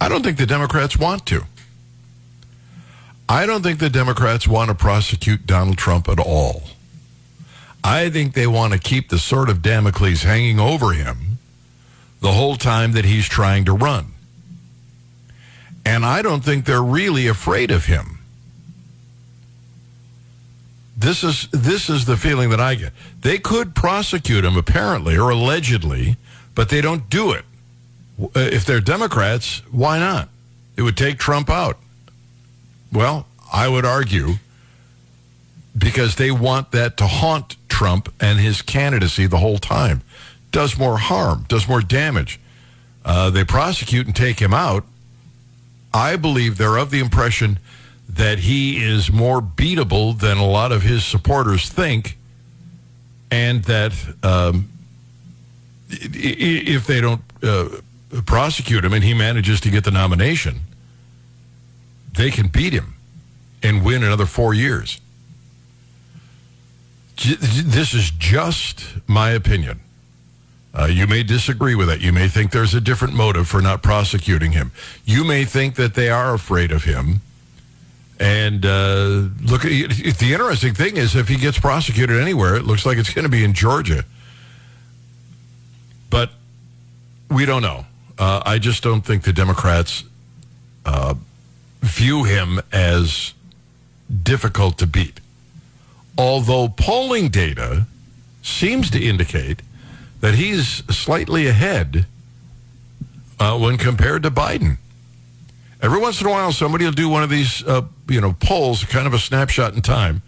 I 0.00 0.08
don't 0.08 0.24
think 0.24 0.38
the 0.38 0.46
Democrats 0.46 0.96
want 0.96 1.24
to. 1.26 1.44
I 3.32 3.46
don't 3.46 3.62
think 3.62 3.78
the 3.78 3.88
Democrats 3.88 4.46
want 4.46 4.68
to 4.68 4.74
prosecute 4.74 5.46
Donald 5.46 5.78
Trump 5.78 6.06
at 6.06 6.18
all. 6.18 6.64
I 7.82 8.10
think 8.10 8.34
they 8.34 8.46
want 8.46 8.74
to 8.74 8.78
keep 8.78 9.08
the 9.08 9.18
sword 9.18 9.48
of 9.48 9.62
Damocles 9.62 10.22
hanging 10.22 10.60
over 10.60 10.92
him 10.92 11.38
the 12.20 12.32
whole 12.32 12.56
time 12.56 12.92
that 12.92 13.06
he's 13.06 13.26
trying 13.26 13.64
to 13.64 13.72
run. 13.72 14.12
And 15.86 16.04
I 16.04 16.20
don't 16.20 16.44
think 16.44 16.66
they're 16.66 16.82
really 16.82 17.26
afraid 17.26 17.70
of 17.70 17.86
him. 17.86 18.18
This 20.94 21.24
is 21.24 21.48
this 21.52 21.88
is 21.88 22.04
the 22.04 22.18
feeling 22.18 22.50
that 22.50 22.60
I 22.60 22.74
get. 22.74 22.92
They 23.22 23.38
could 23.38 23.74
prosecute 23.74 24.44
him 24.44 24.58
apparently 24.58 25.16
or 25.16 25.30
allegedly, 25.30 26.16
but 26.54 26.68
they 26.68 26.82
don't 26.82 27.08
do 27.08 27.32
it. 27.32 27.46
Uh, 28.22 28.28
If 28.52 28.66
they're 28.66 28.82
Democrats, 28.82 29.62
why 29.70 29.98
not? 29.98 30.28
It 30.76 30.82
would 30.82 30.98
take 30.98 31.18
Trump 31.18 31.48
out. 31.48 31.78
Well, 32.92 33.26
I 33.52 33.68
would 33.68 33.84
argue 33.84 34.34
because 35.76 36.16
they 36.16 36.30
want 36.30 36.72
that 36.72 36.96
to 36.98 37.06
haunt 37.06 37.56
Trump 37.68 38.12
and 38.20 38.38
his 38.38 38.60
candidacy 38.62 39.26
the 39.26 39.38
whole 39.38 39.58
time. 39.58 40.02
Does 40.50 40.78
more 40.78 40.98
harm, 40.98 41.46
does 41.48 41.66
more 41.66 41.80
damage. 41.80 42.38
Uh, 43.04 43.30
they 43.30 43.44
prosecute 43.44 44.06
and 44.06 44.14
take 44.14 44.38
him 44.40 44.52
out. 44.52 44.84
I 45.94 46.16
believe 46.16 46.58
they're 46.58 46.76
of 46.76 46.90
the 46.90 47.00
impression 47.00 47.58
that 48.08 48.40
he 48.40 48.82
is 48.82 49.10
more 49.10 49.40
beatable 49.40 50.18
than 50.18 50.36
a 50.36 50.46
lot 50.46 50.72
of 50.72 50.82
his 50.82 51.04
supporters 51.04 51.68
think, 51.68 52.18
and 53.30 53.64
that 53.64 53.92
um, 54.22 54.68
if 55.88 56.86
they 56.86 57.00
don't 57.00 57.22
uh, 57.42 57.68
prosecute 58.26 58.84
him 58.84 58.92
and 58.92 59.02
he 59.02 59.14
manages 59.14 59.60
to 59.62 59.70
get 59.70 59.84
the 59.84 59.90
nomination, 59.90 60.60
they 62.14 62.30
can 62.30 62.48
beat 62.48 62.72
him 62.72 62.94
and 63.62 63.84
win 63.84 64.02
another 64.02 64.26
four 64.26 64.54
years. 64.54 65.00
This 67.16 67.94
is 67.94 68.10
just 68.10 68.84
my 69.06 69.30
opinion. 69.30 69.80
Uh, 70.74 70.86
you 70.86 71.06
may 71.06 71.22
disagree 71.22 71.74
with 71.74 71.90
it. 71.90 72.00
You 72.00 72.12
may 72.12 72.28
think 72.28 72.50
there's 72.50 72.74
a 72.74 72.80
different 72.80 73.14
motive 73.14 73.46
for 73.46 73.60
not 73.60 73.82
prosecuting 73.82 74.52
him. 74.52 74.72
You 75.04 75.22
may 75.22 75.44
think 75.44 75.74
that 75.76 75.94
they 75.94 76.08
are 76.08 76.32
afraid 76.32 76.72
of 76.72 76.84
him. 76.84 77.20
And 78.18 78.64
uh, 78.64 79.28
look, 79.42 79.62
the 79.62 80.30
interesting 80.32 80.74
thing 80.74 80.96
is, 80.96 81.14
if 81.14 81.28
he 81.28 81.36
gets 81.36 81.58
prosecuted 81.58 82.20
anywhere, 82.20 82.56
it 82.56 82.64
looks 82.64 82.86
like 82.86 82.96
it's 82.96 83.12
going 83.12 83.24
to 83.24 83.30
be 83.30 83.44
in 83.44 83.52
Georgia. 83.52 84.04
But 86.08 86.30
we 87.30 87.44
don't 87.44 87.62
know. 87.62 87.84
Uh, 88.18 88.42
I 88.44 88.58
just 88.58 88.82
don't 88.82 89.02
think 89.02 89.24
the 89.24 89.32
Democrats 89.32 90.04
uh, 90.86 91.14
view 91.82 92.24
him 92.24 92.60
as 92.72 93.34
difficult 94.22 94.78
to 94.78 94.86
beat. 94.86 95.20
Although 96.16 96.68
polling 96.68 97.28
data 97.28 97.86
seems 98.42 98.90
to 98.90 99.00
indicate 99.02 99.62
that 100.20 100.34
he's 100.34 100.84
slightly 100.94 101.46
ahead 101.46 102.06
uh, 103.38 103.58
when 103.58 103.76
compared 103.76 104.22
to 104.22 104.30
Biden. 104.30 104.78
Every 105.80 105.98
once 105.98 106.20
in 106.20 106.28
a 106.28 106.30
while, 106.30 106.52
somebody 106.52 106.84
will 106.84 106.92
do 106.92 107.08
one 107.08 107.24
of 107.24 107.30
these, 107.30 107.66
uh, 107.66 107.82
you 108.08 108.20
know, 108.20 108.34
polls, 108.34 108.84
kind 108.84 109.06
of 109.06 109.14
a 109.14 109.18
snapshot 109.18 109.74
in 109.74 109.82
time, 109.82 110.22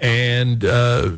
and 0.00 0.64
uh, 0.64 1.12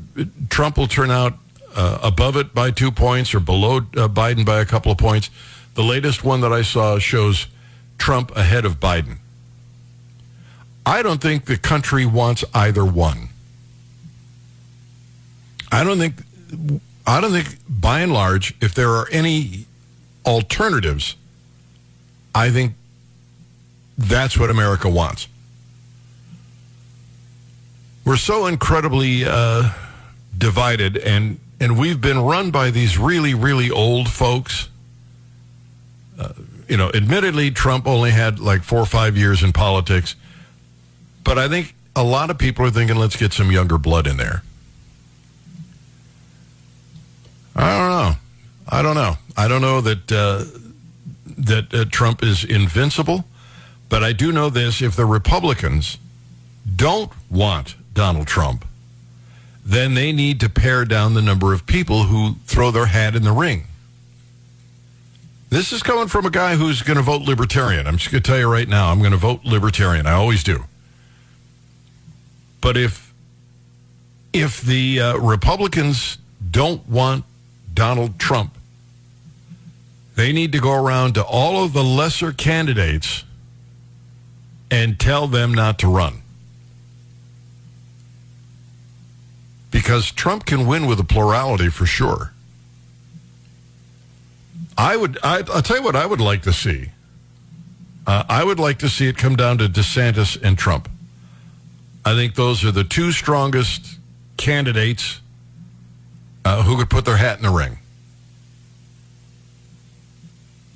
Trump 0.51 0.77
will 0.77 0.89
turn 0.89 1.11
out 1.11 1.39
uh, 1.75 2.01
above 2.03 2.37
it 2.37 2.53
by 2.53 2.71
two 2.71 2.91
points 2.91 3.35
or 3.35 3.41
below 3.41 3.79
uh, 3.79 4.09
Biden 4.09 4.45
by 4.45 4.61
a 4.61 4.67
couple 4.67 4.93
of 4.93 4.99
points. 4.99 5.31
The 5.75 5.83
latest 5.83 6.23
one 6.23 6.43
that 6.43 6.53
I 6.53 6.61
saw 6.61 6.99
shows 6.99 7.47
Trump 7.97 8.37
ahead 8.37 8.67
of 8.67 8.79
Biden. 8.79 9.17
I 10.85 11.03
don't 11.03 11.21
think 11.21 11.45
the 11.45 11.57
country 11.57 12.07
wants 12.07 12.45
either 12.55 12.85
one. 12.85 13.29
I 15.71 15.85
don't 15.85 15.99
think 15.99 16.15
I 17.07 17.21
don't 17.21 17.33
think 17.33 17.57
by 17.69 18.01
and 18.01 18.13
large 18.13 18.55
if 18.61 18.75
there 18.75 18.91
are 18.91 19.09
any 19.11 19.67
alternatives 20.25 21.17
I 22.35 22.51
think 22.51 22.75
that's 23.99 24.39
what 24.39 24.51
America 24.51 24.89
wants. 24.89 25.29
We're 28.05 28.17
so 28.17 28.47
incredibly 28.47 29.25
uh, 29.25 29.71
divided 30.37 30.97
and 30.97 31.39
and 31.61 31.79
we've 31.79 32.01
been 32.01 32.19
run 32.19 32.51
by 32.51 32.71
these 32.71 32.99
really 32.99 33.35
really 33.35 33.71
old 33.71 34.09
folks 34.09 34.69
Uh, 36.19 36.33
you 36.69 36.77
know, 36.77 36.91
admittedly, 36.95 37.51
Trump 37.51 37.87
only 37.87 38.11
had 38.13 38.39
like 38.39 38.63
four 38.63 38.79
or 38.81 38.87
five 38.87 39.17
years 39.17 39.43
in 39.43 39.53
politics, 39.53 40.15
but 41.25 41.39
I 41.39 41.49
think 41.49 41.75
a 41.95 42.03
lot 42.03 42.31
of 42.31 42.39
people 42.39 42.65
are 42.67 42.71
thinking, 42.71 42.97
let's 42.97 43.17
get 43.17 43.33
some 43.33 43.51
younger 43.51 43.79
blood 43.79 44.07
in 44.07 44.17
there. 44.17 44.43
I 47.55 47.79
don't 47.79 47.89
know. 47.91 48.17
I 48.69 48.83
don't 48.83 48.95
know. 48.95 49.19
I 49.37 49.49
don't 49.49 49.61
know 49.61 49.81
that 49.83 50.13
uh, 50.13 50.45
that 51.39 51.75
uh, 51.75 51.85
Trump 51.91 52.23
is 52.23 52.45
invincible, 52.45 53.25
but 53.89 54.03
I 54.03 54.13
do 54.13 54.33
know 54.33 54.49
this: 54.49 54.81
if 54.81 54.97
the 54.97 55.05
Republicans 55.05 55.99
don't 56.75 57.13
want 57.31 57.75
Donald 57.93 58.27
Trump, 58.27 58.65
then 59.65 59.95
they 59.95 60.13
need 60.13 60.41
to 60.41 60.49
pare 60.49 60.85
down 60.85 61.15
the 61.15 61.23
number 61.23 61.53
of 61.53 61.67
people 61.67 62.05
who 62.05 62.37
throw 62.47 62.71
their 62.71 62.87
hat 62.87 63.15
in 63.15 63.23
the 63.23 63.33
ring. 63.33 63.65
This 65.51 65.73
is 65.73 65.83
coming 65.83 66.09
from 66.09 66.25
a 66.25 66.31
guy 66.31 66.57
who's 66.57 66.81
going 66.81 66.97
to 66.97 67.03
vote 67.03 67.23
libertarian. 67.23 67.87
I'm 67.87 67.99
just 67.99 68.11
going 68.11 68.23
to 68.23 68.27
tell 68.27 68.39
you 68.39 68.51
right 68.51 68.69
now, 68.69 68.91
I'm 68.91 69.01
going 69.01 69.13
to 69.13 69.19
vote 69.19 69.45
libertarian. 69.45 70.07
I 70.07 70.13
always 70.13 70.43
do. 70.43 70.65
But 72.63 72.79
if 72.79 73.13
if 74.33 74.63
the 74.63 74.99
uh, 74.99 75.17
Republicans 75.19 76.17
don't 76.51 76.89
want 76.89 77.27
Donald 77.75 78.19
Trump, 78.19 78.57
they 80.15 80.33
need 80.33 80.53
to 80.53 80.61
go 80.61 80.73
around 80.73 81.15
to 81.15 81.25
all 81.25 81.63
of 81.63 81.75
the 81.75 81.85
lesser 81.85 82.33
candidates 82.33 83.25
and 84.71 84.99
tell 84.99 85.27
them 85.27 85.53
not 85.53 85.79
to 85.81 85.89
run. 85.89 86.23
Because 89.71 90.11
Trump 90.11 90.47
can 90.47 90.67
win 90.67 90.87
with 90.87 91.01
a 91.01 91.05
plurality 91.05 91.69
for 91.69 91.85
sure. 91.85 92.33
I 94.79 94.97
would. 94.97 95.19
I, 95.23 95.43
I'll 95.53 95.63
tell 95.63 95.79
you 95.79 95.83
what 95.83 95.97
I 95.97 96.07
would 96.07 96.21
like 96.21 96.43
to 96.43 96.53
see. 96.53 96.91
Uh, 98.07 98.25
I 98.29 98.45
would 98.45 98.59
like 98.59 98.79
to 98.79 98.89
see 98.89 99.09
it 99.09 99.17
come 99.17 99.37
down 99.37 99.59
to 99.59 99.69
DeSantis 99.69 100.41
and 100.41 100.57
Trump. 100.57 100.89
I 102.05 102.15
think 102.15 102.35
those 102.35 102.65
are 102.65 102.73
the 102.73 102.85
two 102.85 103.13
strongest 103.13 103.99
candidates 104.37 105.21
uh, 106.45 106.63
who 106.63 106.77
could 106.77 106.91
put 106.91 107.05
their 107.05 107.17
hat 107.17 107.37
in 107.37 107.45
the 107.45 107.51
ring. 107.51 107.79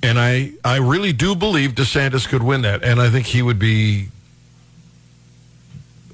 And 0.03 0.19
I, 0.19 0.53
I 0.63 0.77
really 0.77 1.11
do 1.11 1.35
believe 1.35 1.71
DeSantis 1.71 2.27
could 2.27 2.43
win 2.43 2.61
that, 2.61 2.83
and 2.83 3.01
I 3.01 3.09
think 3.09 3.25
he 3.25 3.41
would 3.41 3.59
be. 3.59 4.09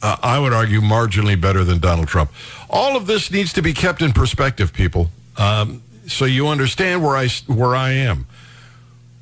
Uh, 0.02 0.18
I 0.22 0.40
would 0.40 0.52
argue 0.52 0.82
marginally 0.82 1.40
better 1.40 1.64
than 1.64 1.80
Donald 1.80 2.08
Trump. 2.08 2.32
All 2.70 2.98
of 2.98 3.08
this 3.08 3.32
needs 3.32 3.54
to 3.54 3.62
be 3.62 3.74
kept 3.74 4.02
in 4.02 4.12
perspective, 4.12 4.74
people. 4.74 5.10
Um, 5.38 5.82
so 6.08 6.26
you 6.26 6.48
understand 6.48 7.04
where 7.04 7.16
I 7.16 7.28
where 7.48 7.76
I 7.76 7.92
am. 7.92 8.26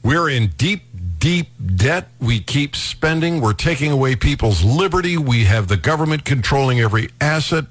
We're 0.03 0.29
in 0.29 0.47
deep, 0.57 0.83
deep 1.21 1.47
debt. 1.75 2.09
We 2.19 2.41
keep 2.41 2.75
spending. 2.75 3.39
We're 3.39 3.53
taking 3.53 3.91
away 3.91 4.17
people's 4.17 4.63
liberty. 4.63 5.17
We 5.17 5.45
have 5.45 5.69
the 5.69 5.77
government 5.77 6.25
controlling 6.25 6.81
every 6.81 7.09
asset 7.21 7.65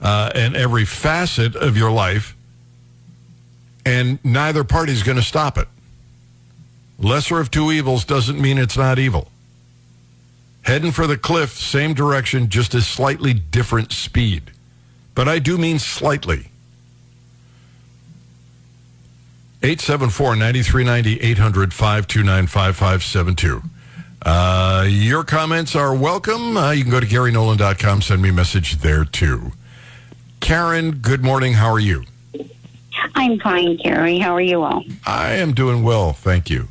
uh, 0.00 0.30
and 0.34 0.56
every 0.56 0.86
facet 0.86 1.56
of 1.56 1.76
your 1.76 1.90
life. 1.90 2.34
And 3.84 4.24
neither 4.24 4.64
party's 4.64 5.02
going 5.02 5.18
to 5.18 5.22
stop 5.22 5.58
it. 5.58 5.68
Lesser 6.98 7.40
of 7.40 7.50
two 7.50 7.70
evils 7.72 8.04
doesn't 8.04 8.40
mean 8.40 8.56
it's 8.56 8.76
not 8.76 8.98
evil. 8.98 9.28
Heading 10.62 10.92
for 10.92 11.06
the 11.06 11.18
cliff, 11.18 11.50
same 11.50 11.92
direction, 11.92 12.48
just 12.48 12.74
a 12.74 12.80
slightly 12.80 13.34
different 13.34 13.92
speed. 13.92 14.52
But 15.14 15.28
I 15.28 15.40
do 15.40 15.58
mean 15.58 15.78
slightly. 15.78 16.48
874-9390, 19.64 21.20
800-529-5572. 21.20 23.62
Uh, 24.20 24.84
your 24.86 25.24
comments 25.24 25.74
are 25.74 25.94
welcome. 25.94 26.54
Uh, 26.56 26.72
you 26.72 26.82
can 26.82 26.90
go 26.90 27.00
to 27.00 27.06
GaryNolan.com, 27.06 28.02
send 28.02 28.20
me 28.20 28.28
a 28.28 28.32
message 28.32 28.76
there 28.76 29.06
too. 29.06 29.52
Karen, 30.40 30.90
good 30.92 31.24
morning. 31.24 31.54
How 31.54 31.72
are 31.72 31.80
you? 31.80 32.04
I'm 33.14 33.40
fine, 33.40 33.78
Gary. 33.78 34.18
How 34.18 34.34
are 34.34 34.40
you 34.40 34.62
all? 34.62 34.84
I 35.06 35.36
am 35.36 35.54
doing 35.54 35.82
well, 35.82 36.12
thank 36.12 36.50
you. 36.50 36.68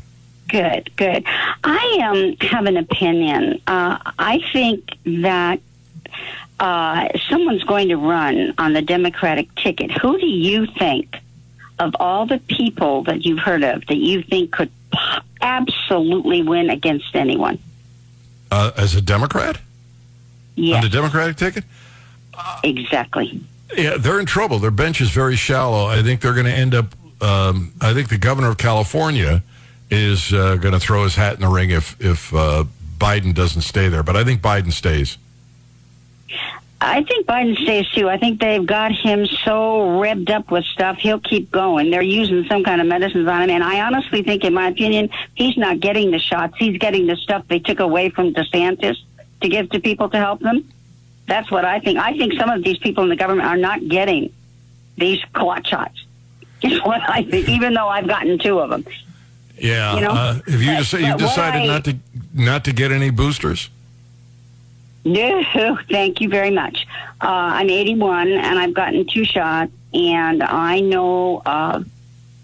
Good, 0.50 0.96
good. 0.96 1.24
I 1.64 2.00
um, 2.08 2.36
have 2.48 2.68
an 2.68 2.78
opinion. 2.78 3.60
Uh, 3.66 3.98
I 4.20 4.40
think 4.54 4.92
that 5.22 5.60
uh, 6.60 7.08
someone's 7.28 7.64
going 7.64 7.90
to 7.90 7.96
run 7.96 8.54
on 8.60 8.74
the 8.74 8.84
Democratic 8.84 9.54
ticket. 9.56 9.90
Who 10.00 10.20
do 10.20 10.28
you 10.28 10.68
think, 10.78 11.16
of 11.80 11.96
all 12.00 12.26
the 12.26 12.40
people 12.40 13.04
that 13.04 13.26
you've 13.26 13.40
heard 13.40 13.64
of, 13.64 13.86
that 13.88 13.98
you 13.98 14.22
think 14.24 14.52
could 14.52 14.72
absolutely 15.42 16.42
win 16.42 16.70
against 16.70 17.16
anyone? 17.16 17.60
Uh, 18.52 18.72
as 18.78 18.96
a 18.96 19.02
Democrat? 19.02 19.60
Yeah, 20.56 20.78
On 20.78 20.82
the 20.82 20.90
Democratic 20.90 21.36
ticket? 21.38 21.64
exactly. 22.64 23.42
Yeah, 23.76 23.98
they're 23.98 24.20
in 24.20 24.26
trouble. 24.26 24.60
Their 24.60 24.72
bench 24.72 25.02
is 25.02 25.10
very 25.10 25.36
shallow. 25.36 25.86
I 25.88 26.04
think 26.04 26.22
they're 26.22 26.34
going 26.34 26.46
to 26.46 26.52
end 26.54 26.76
up. 26.76 26.94
Um, 27.22 27.74
I 27.82 27.94
think 27.94 28.10
the 28.10 28.18
governor 28.18 28.50
of 28.50 28.58
California 28.58 29.42
is 29.90 30.32
uh, 30.34 30.58
going 30.58 30.74
to 30.74 30.80
throw 30.80 31.04
his 31.04 31.16
hat 31.16 31.36
in 31.36 31.42
the 31.42 31.48
ring 31.48 31.72
if 31.72 32.00
if 32.00 32.34
uh, 32.34 32.66
Biden 32.98 33.34
doesn't 33.34 33.62
stay 33.64 33.88
there. 33.88 34.04
But 34.04 34.16
I 34.16 34.24
think 34.24 34.42
Biden 34.42 34.72
stays. 34.72 35.18
I 36.84 37.04
think 37.04 37.26
Biden 37.26 37.56
stays 37.58 37.88
too. 37.92 38.10
I 38.10 38.18
think 38.18 38.40
they've 38.42 38.66
got 38.66 38.92
him 38.92 39.26
so 39.26 40.00
revved 40.02 40.30
up 40.30 40.52
with 40.52 40.66
stuff, 40.66 40.98
he'll 40.98 41.20
keep 41.20 41.50
going. 41.52 41.90
They're 41.92 42.02
using 42.02 42.46
some 42.46 42.64
kind 42.64 42.82
of 42.82 42.88
medicines 42.88 43.28
on 43.28 43.44
him. 43.44 43.50
And 43.52 43.64
I 43.64 43.82
honestly 43.82 44.22
think, 44.24 44.44
in 44.44 44.54
my 44.54 44.68
opinion, 44.68 45.10
he's 45.36 45.58
not 45.58 45.80
getting 45.80 46.12
the 46.12 46.20
shots. 46.20 46.56
He's 46.58 46.78
getting 46.78 47.08
the 47.08 47.16
stuff 47.16 47.48
they 47.48 47.60
took 47.60 47.80
away 47.80 48.10
from 48.10 48.34
DeSantis 48.34 48.98
to 49.42 49.48
give 49.50 49.70
to 49.72 49.80
people 49.80 50.10
to 50.10 50.18
help 50.18 50.42
them. 50.42 50.70
That's 51.26 51.50
what 51.50 51.64
I 51.64 51.80
think. 51.80 52.00
I 52.00 52.18
think 52.18 52.34
some 52.34 52.50
of 52.50 52.64
these 52.64 52.78
people 52.80 53.04
in 53.04 53.10
the 53.10 53.16
government 53.16 53.48
are 53.48 53.58
not 53.58 53.88
getting 53.88 54.34
these 54.98 55.24
clot 55.34 55.66
shots. 55.66 56.04
Is 56.64 56.82
what 56.84 57.02
I 57.10 57.24
think, 57.24 57.50
even 57.50 57.74
though 57.74 57.88
I've 57.88 58.08
gotten 58.08 58.40
two 58.40 58.60
of 58.60 58.70
them. 58.70 58.86
Yeah. 59.58 59.96
You 59.96 60.02
know, 60.02 60.12
uh, 60.12 60.34
have 60.34 60.62
you 60.62 60.72
but- 60.72 60.78
just 60.80 60.92
but 60.92 61.02
you've 61.02 61.18
decided 61.18 61.62
I- 61.62 61.66
not 61.68 61.86
to 61.86 61.98
not 62.34 62.66
to 62.66 62.74
get 62.74 62.92
any 62.92 63.10
boosters? 63.10 63.70
No, 65.06 65.78
thank 65.90 66.22
you 66.22 66.30
very 66.30 66.52
much. 66.52 66.88
Uh, 67.22 67.28
I'm 67.60 67.70
81 67.70 68.32
and 68.32 68.60
I've 68.60 68.74
gotten 68.74 69.06
two 69.06 69.26
shots, 69.26 69.72
and 69.94 70.44
I 70.44 70.80
know 70.80 71.42
uh, 71.46 71.84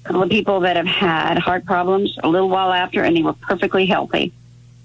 a 0.04 0.08
couple 0.08 0.24
of 0.24 0.30
people 0.30 0.62
that 0.62 0.76
have 0.76 0.88
had 0.88 1.40
heart 1.40 1.66
problems 1.66 2.18
a 2.24 2.28
little 2.28 2.50
while 2.50 2.72
after, 2.72 3.04
and 3.04 3.16
they 3.16 3.22
were 3.22 3.34
perfectly 3.34 3.86
healthy. 3.86 4.32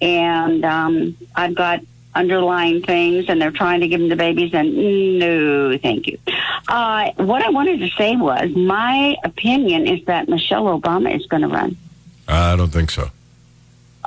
And 0.01 0.65
um, 0.65 1.17
I've 1.35 1.55
got 1.55 1.81
underlying 2.15 2.83
things, 2.83 3.27
and 3.29 3.41
they're 3.41 3.51
trying 3.51 3.81
to 3.81 3.89
give 3.89 4.01
them 4.01 4.09
to 4.11 4.17
babies, 4.17 4.55
and 4.55 5.19
no, 5.19 5.77
thank 5.79 6.07
you. 6.07 6.19
Uh, 6.69 7.11
what 7.17 7.43
I 7.43 7.51
wanted 7.51 7.81
to 7.81 7.89
say 7.91 8.17
was 8.17 8.51
my 8.55 9.17
opinion 9.25 9.87
is 9.87 10.05
that 10.07 10.29
Michelle 10.29 10.81
Obama 10.81 11.15
is 11.15 11.27
going 11.27 11.43
to 11.43 11.49
run. 11.49 11.77
I 12.29 12.57
don't 12.57 12.71
think 12.71 12.91
so. 12.91 13.11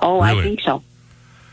Oh, 0.01 0.19
I 0.19 0.41
think 0.41 0.61
so. 0.61 0.83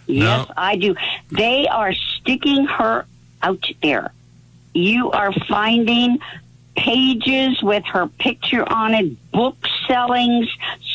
No. 0.06 0.24
Yes, 0.46 0.50
I 0.56 0.76
do. 0.76 0.96
They 1.30 1.66
are 1.68 1.92
sticking 1.94 2.66
her 2.66 3.06
out 3.42 3.64
there. 3.82 4.12
You 4.74 5.10
are 5.12 5.32
finding 5.48 6.18
pages 6.76 7.62
with 7.62 7.84
her 7.86 8.06
picture 8.08 8.68
on 8.70 8.94
it, 8.94 9.30
book 9.32 9.56
sellings, 9.86 10.48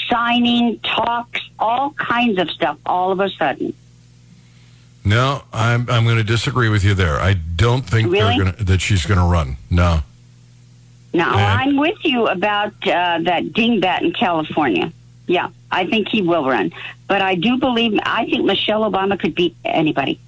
signing, 0.10 0.80
talks, 0.80 1.39
all 1.58 1.91
kinds 1.91 2.38
of 2.39 2.50
stuff 2.52 2.78
all 2.86 3.12
of 3.12 3.19
a 3.19 3.30
sudden. 3.30 3.74
No, 5.06 5.43
I'm 5.54 5.89
I'm 5.89 6.04
going 6.04 6.17
to 6.17 6.24
disagree 6.24 6.69
with 6.69 6.84
you 6.84 6.93
there. 6.93 7.19
I 7.19 7.34
don't 7.34 7.82
think 7.84 8.12
Really? 8.12 8.38
to, 8.52 8.63
that 8.65 8.82
she's 8.82 9.06
going 9.06 9.19
to 9.19 9.26
run. 9.26 9.58
No. 9.69 10.02
Now, 11.13 11.32
And- 11.38 11.62
I'm 11.72 11.78
with 11.78 11.98
you 12.04 12.28
about 12.28 12.74
uh, 12.84 13.19
that 13.24 13.45
dingbat 13.54 14.02
in 14.02 14.12
California. 14.13 14.91
Yeah, 15.26 15.50
I 15.72 15.86
think 15.86 16.10
he 16.10 16.22
will 16.22 16.45
run. 16.48 16.72
But 17.10 17.22
I 17.22 17.36
do 17.36 17.58
believe, 17.58 18.00
I 18.04 18.26
think 18.26 18.45
Michelle 18.45 18.89
Obama 18.89 19.19
could 19.19 19.36
beat 19.36 19.58
anybody. 19.65 20.19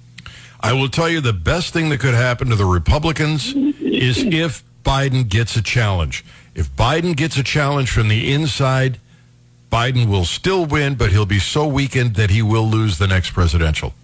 I 0.60 0.72
will 0.74 0.88
tell 0.88 1.08
you 1.08 1.20
the 1.20 1.32
best 1.32 1.72
thing 1.72 1.88
that 1.88 2.00
could 2.00 2.14
happen 2.14 2.48
to 2.48 2.56
the 2.56 2.64
Republicans 2.66 3.54
is 3.54 4.18
if 4.18 4.62
Biden 4.84 5.28
gets 5.28 5.56
a 5.56 5.62
challenge. 5.62 6.24
If 6.54 6.70
Biden 6.76 7.16
gets 7.16 7.36
a 7.36 7.42
challenge 7.42 7.90
from 7.90 8.08
the 8.08 8.32
inside, 8.32 8.98
Biden 9.70 10.08
will 10.08 10.24
still 10.24 10.66
win, 10.66 10.96
but 10.96 11.10
he'll 11.10 11.24
be 11.24 11.38
so 11.38 11.66
weakened 11.66 12.16
that 12.16 12.30
he 12.30 12.42
will 12.42 12.68
lose 12.68 12.98
the 12.98 13.06
next 13.06 13.30
presidential. 13.30 13.94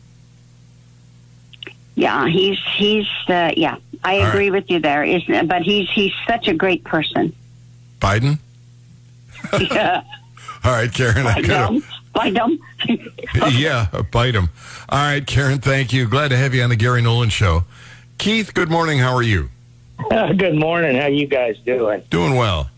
Yeah, 1.94 2.28
he's 2.28 2.58
he's 2.76 3.06
uh, 3.28 3.50
yeah. 3.56 3.76
I 4.04 4.20
All 4.20 4.28
agree 4.28 4.50
with 4.50 4.70
you 4.70 4.78
there. 4.78 5.02
Isn't 5.02 5.48
but 5.48 5.62
he's 5.62 5.90
he's 5.90 6.12
such 6.28 6.46
a 6.46 6.54
great 6.54 6.84
person. 6.84 7.34
Biden? 8.00 8.38
Yeah, 9.58 10.02
All 10.64 10.72
right, 10.72 10.92
Karen. 10.92 11.26
I 11.26 11.34
I 11.34 11.42
gotta, 11.42 11.82
know. 12.30 12.58
I 12.80 13.10
know. 13.34 13.46
yeah, 13.48 13.86
bite 14.10 14.34
him. 14.34 14.48
All 14.88 14.98
right, 14.98 15.26
Karen, 15.26 15.58
thank 15.58 15.92
you. 15.92 16.08
Glad 16.08 16.28
to 16.28 16.36
have 16.36 16.54
you 16.54 16.62
on 16.62 16.70
the 16.70 16.76
Gary 16.76 17.02
Nolan 17.02 17.28
Show. 17.30 17.64
Keith, 18.18 18.52
good 18.54 18.70
morning. 18.70 18.98
How 18.98 19.14
are 19.14 19.22
you? 19.22 19.50
Uh, 20.10 20.32
good 20.36 20.54
morning. 20.54 20.96
How 20.96 21.06
you 21.06 21.26
guys 21.26 21.58
doing? 21.58 22.02
Doing 22.10 22.36
well. 22.36 22.70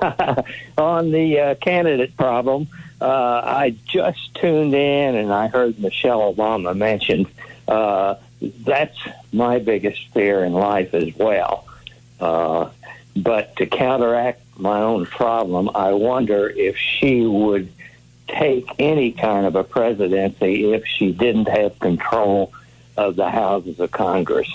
On 0.78 1.10
the 1.12 1.40
uh, 1.40 1.54
candidate 1.56 2.16
problem, 2.16 2.68
uh, 3.00 3.06
I 3.44 3.76
just 3.86 4.34
tuned 4.34 4.74
in 4.74 5.14
and 5.14 5.32
I 5.32 5.48
heard 5.48 5.78
Michelle 5.78 6.34
Obama 6.34 6.76
mentioned. 6.76 7.26
Uh, 7.66 8.16
that's 8.40 8.98
my 9.32 9.58
biggest 9.58 10.06
fear 10.08 10.44
in 10.44 10.52
life 10.52 10.94
as 10.94 11.14
well. 11.16 11.66
Uh, 12.20 12.70
but 13.16 13.56
to 13.56 13.66
counteract 13.66 14.42
my 14.58 14.80
own 14.80 15.06
problem, 15.06 15.70
I 15.74 15.92
wonder 15.92 16.48
if 16.48 16.76
she 16.76 17.22
would 17.22 17.72
take 18.28 18.66
any 18.78 19.12
kind 19.12 19.46
of 19.46 19.56
a 19.56 19.64
presidency 19.64 20.72
if 20.72 20.86
she 20.86 21.12
didn't 21.12 21.48
have 21.48 21.78
control 21.78 22.52
of 22.96 23.16
the 23.16 23.30
houses 23.30 23.80
of 23.80 23.90
Congress, 23.90 24.50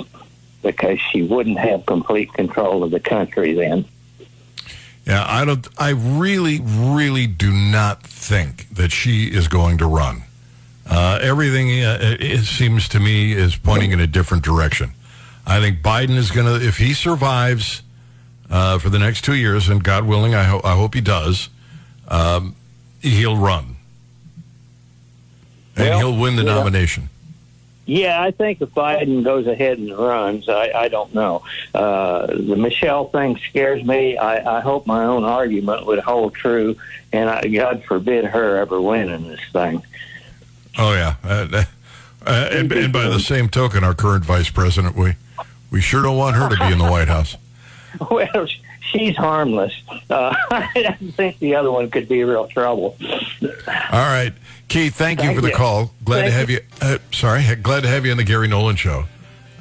because 0.63 0.99
she 0.99 1.21
wouldn't 1.23 1.59
have 1.59 1.85
complete 1.85 2.33
control 2.33 2.83
of 2.83 2.91
the 2.91 2.99
country 2.99 3.53
then. 3.53 3.85
Yeah, 5.05 5.25
I 5.27 5.45
don't. 5.45 5.67
I 5.77 5.89
really, 5.89 6.59
really 6.61 7.25
do 7.25 7.51
not 7.51 8.03
think 8.03 8.69
that 8.69 8.91
she 8.91 9.25
is 9.25 9.47
going 9.47 9.79
to 9.79 9.87
run. 9.87 10.23
Uh, 10.85 11.19
everything 11.21 11.69
uh, 11.83 11.97
it 12.01 12.45
seems 12.45 12.89
to 12.89 12.99
me 12.99 13.31
is 13.33 13.55
pointing 13.55 13.91
in 13.91 13.99
a 13.99 14.07
different 14.07 14.43
direction. 14.43 14.91
I 15.45 15.59
think 15.59 15.81
Biden 15.81 16.15
is 16.15 16.31
going 16.31 16.45
to, 16.45 16.65
if 16.65 16.77
he 16.77 16.93
survives 16.93 17.81
uh, 18.49 18.77
for 18.77 18.89
the 18.89 18.99
next 18.99 19.23
two 19.23 19.35
years, 19.35 19.67
and 19.69 19.83
God 19.83 20.05
willing, 20.05 20.35
I, 20.35 20.43
ho- 20.43 20.61
I 20.63 20.75
hope 20.75 20.93
he 20.93 21.01
does, 21.01 21.49
um, 22.07 22.55
he'll 23.01 23.37
run, 23.37 23.75
and 25.75 25.89
Well, 25.89 25.99
he'll 25.99 26.17
win 26.17 26.35
the 26.35 26.43
yeah. 26.43 26.55
nomination. 26.55 27.09
Yeah, 27.85 28.21
I 28.21 28.29
think 28.29 28.61
if 28.61 28.69
Biden 28.69 29.23
goes 29.23 29.47
ahead 29.47 29.79
and 29.79 29.97
runs, 29.97 30.47
I, 30.47 30.69
I 30.75 30.87
don't 30.89 31.11
know. 31.15 31.43
Uh, 31.73 32.27
the 32.27 32.55
Michelle 32.55 33.09
thing 33.09 33.39
scares 33.49 33.83
me. 33.83 34.15
I, 34.15 34.57
I 34.57 34.59
hope 34.59 34.85
my 34.85 35.05
own 35.05 35.23
argument 35.23 35.87
would 35.87 35.97
hold 35.97 36.35
true, 36.35 36.75
and 37.11 37.27
I, 37.31 37.41
God 37.47 37.83
forbid 37.85 38.25
her 38.25 38.57
ever 38.57 38.79
winning 38.79 39.27
this 39.27 39.39
thing. 39.51 39.81
Oh 40.77 40.93
yeah, 40.93 41.15
uh, 41.23 41.63
uh, 42.27 42.49
and, 42.51 42.71
and 42.71 42.93
by 42.93 43.07
the 43.09 43.19
same 43.19 43.49
token, 43.49 43.83
our 43.83 43.95
current 43.95 44.23
vice 44.23 44.51
president, 44.51 44.95
we 44.95 45.15
we 45.71 45.81
sure 45.81 46.03
don't 46.03 46.17
want 46.17 46.35
her 46.35 46.47
to 46.47 46.57
be 46.57 46.71
in 46.71 46.77
the 46.77 46.89
White 46.89 47.07
House. 47.07 47.35
Well, 48.11 48.47
she's 48.91 49.15
harmless. 49.15 49.73
Uh, 50.09 50.35
I 50.51 50.97
think 51.15 51.39
the 51.39 51.55
other 51.55 51.71
one 51.71 51.89
could 51.89 52.07
be 52.07 52.23
real 52.23 52.47
trouble. 52.47 52.97
All 53.41 53.49
right, 53.91 54.33
Keith, 54.67 54.95
thank 54.95 55.23
you 55.23 55.33
for 55.33 55.41
the 55.41 55.49
you. 55.49 55.55
call. 55.55 55.91
Glad 56.03 56.23
to 56.25 56.31
Thank 56.31 56.33
have 56.33 56.49
you. 56.49 56.59
Uh, 56.81 56.97
sorry, 57.11 57.43
glad 57.61 57.83
to 57.83 57.89
have 57.89 58.05
you 58.05 58.11
on 58.11 58.17
the 58.17 58.23
Gary 58.23 58.47
Nolan 58.47 58.75
show. 58.75 59.05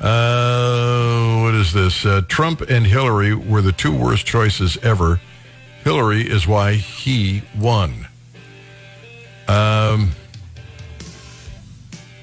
Uh, 0.01 1.41
what 1.43 1.55
is 1.55 1.73
this? 1.73 2.07
Uh, 2.07 2.23
Trump 2.29 2.61
and 2.63 2.87
Hillary 2.87 3.35
were 3.35 3.63
the 3.63 3.73
two 3.73 3.97
worst 3.97 4.27
choices 4.27 4.77
ever. 4.79 5.21
Hillary 5.83 6.23
is 6.23 6.47
why 6.47 6.75
he 6.75 7.43
won. 7.59 8.07
Um, 9.49 10.13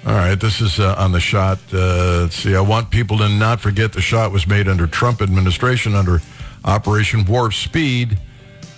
all 0.06 0.14
right, 0.14 0.36
this 0.36 0.62
is 0.62 0.80
uh, 0.80 0.96
on 0.98 1.12
the 1.12 1.20
shot. 1.20 1.58
Uh, 1.74 2.22
let's 2.22 2.36
see. 2.36 2.56
I 2.56 2.62
want 2.62 2.92
people 2.92 3.18
to 3.18 3.28
not 3.28 3.60
forget 3.60 3.92
the 3.92 4.02
shot 4.02 4.32
was 4.32 4.46
made 4.46 4.68
under 4.68 4.86
Trump 4.86 5.22
administration 5.22 5.96
under 5.96 6.22
Operation 6.66 7.24
Warp 7.26 7.54
Speed. 7.54 8.18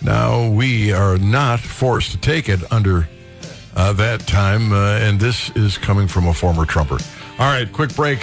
Now 0.04 0.50
we 0.50 0.94
are 0.94 1.18
not 1.18 1.60
forced 1.60 2.12
to 2.12 2.18
take 2.18 2.50
it 2.50 2.60
under 2.72 3.10
uh, 3.76 3.94
that 3.94 4.22
time, 4.22 4.72
uh, 4.72 5.00
and 5.00 5.20
this 5.20 5.50
is 5.56 5.78
coming 5.78 6.08
from 6.08 6.28
a 6.28 6.34
former 6.34 6.66
Trumper. 6.66 6.98
All 7.40 7.52
right, 7.52 7.72
quick 7.72 7.96
break. 7.96 8.20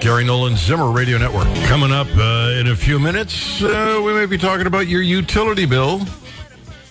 Gary 0.00 0.24
Nolan 0.24 0.56
Zimmer 0.56 0.90
Radio 0.90 1.16
Network. 1.18 1.46
Coming 1.66 1.90
up 1.90 2.06
uh, 2.16 2.54
in 2.58 2.68
a 2.68 2.76
few 2.76 2.98
minutes, 2.98 3.62
uh, 3.62 4.00
we 4.04 4.12
may 4.12 4.26
be 4.26 4.36
talking 4.36 4.66
about 4.66 4.86
your 4.86 5.02
utility 5.02 5.64
bill. 5.64 6.02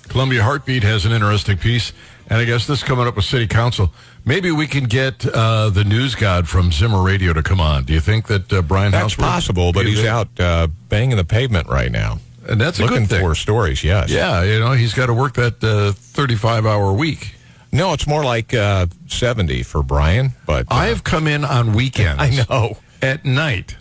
Columbia 0.07 0.41
Heartbeat 0.41 0.83
has 0.83 1.05
an 1.05 1.11
interesting 1.11 1.57
piece, 1.57 1.93
and 2.29 2.39
I 2.39 2.45
guess 2.45 2.65
this 2.67 2.83
coming 2.83 3.07
up 3.07 3.15
with 3.15 3.25
City 3.25 3.47
Council. 3.47 3.91
Maybe 4.25 4.51
we 4.51 4.67
can 4.67 4.85
get 4.85 5.25
uh, 5.27 5.69
the 5.69 5.83
news 5.83 6.15
god 6.15 6.47
from 6.47 6.71
Zimmer 6.71 7.01
Radio 7.03 7.33
to 7.33 7.43
come 7.43 7.59
on. 7.59 7.83
Do 7.83 7.93
you 7.93 7.99
think 7.99 8.27
that 8.27 8.51
uh, 8.51 8.61
Brian 8.61 8.91
That's 8.91 9.13
House 9.13 9.15
possible, 9.15 9.71
but 9.71 9.85
he's 9.85 10.03
out 10.03 10.27
uh, 10.39 10.67
banging 10.89 11.17
the 11.17 11.23
pavement 11.25 11.67
right 11.67 11.91
now. 11.91 12.19
And 12.47 12.61
that's 12.61 12.79
a 12.79 12.83
Looking 12.83 12.99
good 13.01 13.09
thing. 13.09 13.21
for 13.21 13.33
stories, 13.35 13.83
yes. 13.83 14.09
Yeah, 14.09 14.43
you 14.43 14.59
know, 14.59 14.73
he's 14.73 14.93
got 14.93 15.07
to 15.07 15.13
work 15.13 15.33
that 15.33 15.63
uh, 15.63 15.93
35 15.93 16.65
hour 16.65 16.93
week. 16.93 17.35
No, 17.71 17.93
it's 17.93 18.07
more 18.07 18.23
like 18.23 18.53
uh, 18.53 18.85
70 19.07 19.63
for 19.63 19.83
Brian, 19.83 20.31
but 20.45 20.71
uh, 20.71 20.75
I've 20.75 21.03
come 21.03 21.27
in 21.27 21.43
on 21.43 21.73
weekends. 21.73 22.21
I 22.21 22.45
know. 22.49 22.77
At 23.01 23.25
night, 23.25 23.75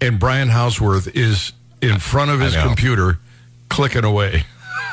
and 0.00 0.18
Brian 0.20 0.48
Houseworth 0.48 1.08
is 1.16 1.52
in 1.80 1.98
front 1.98 2.30
of 2.30 2.40
his 2.40 2.54
computer 2.56 3.18
clicking 3.68 4.04
away. 4.04 4.44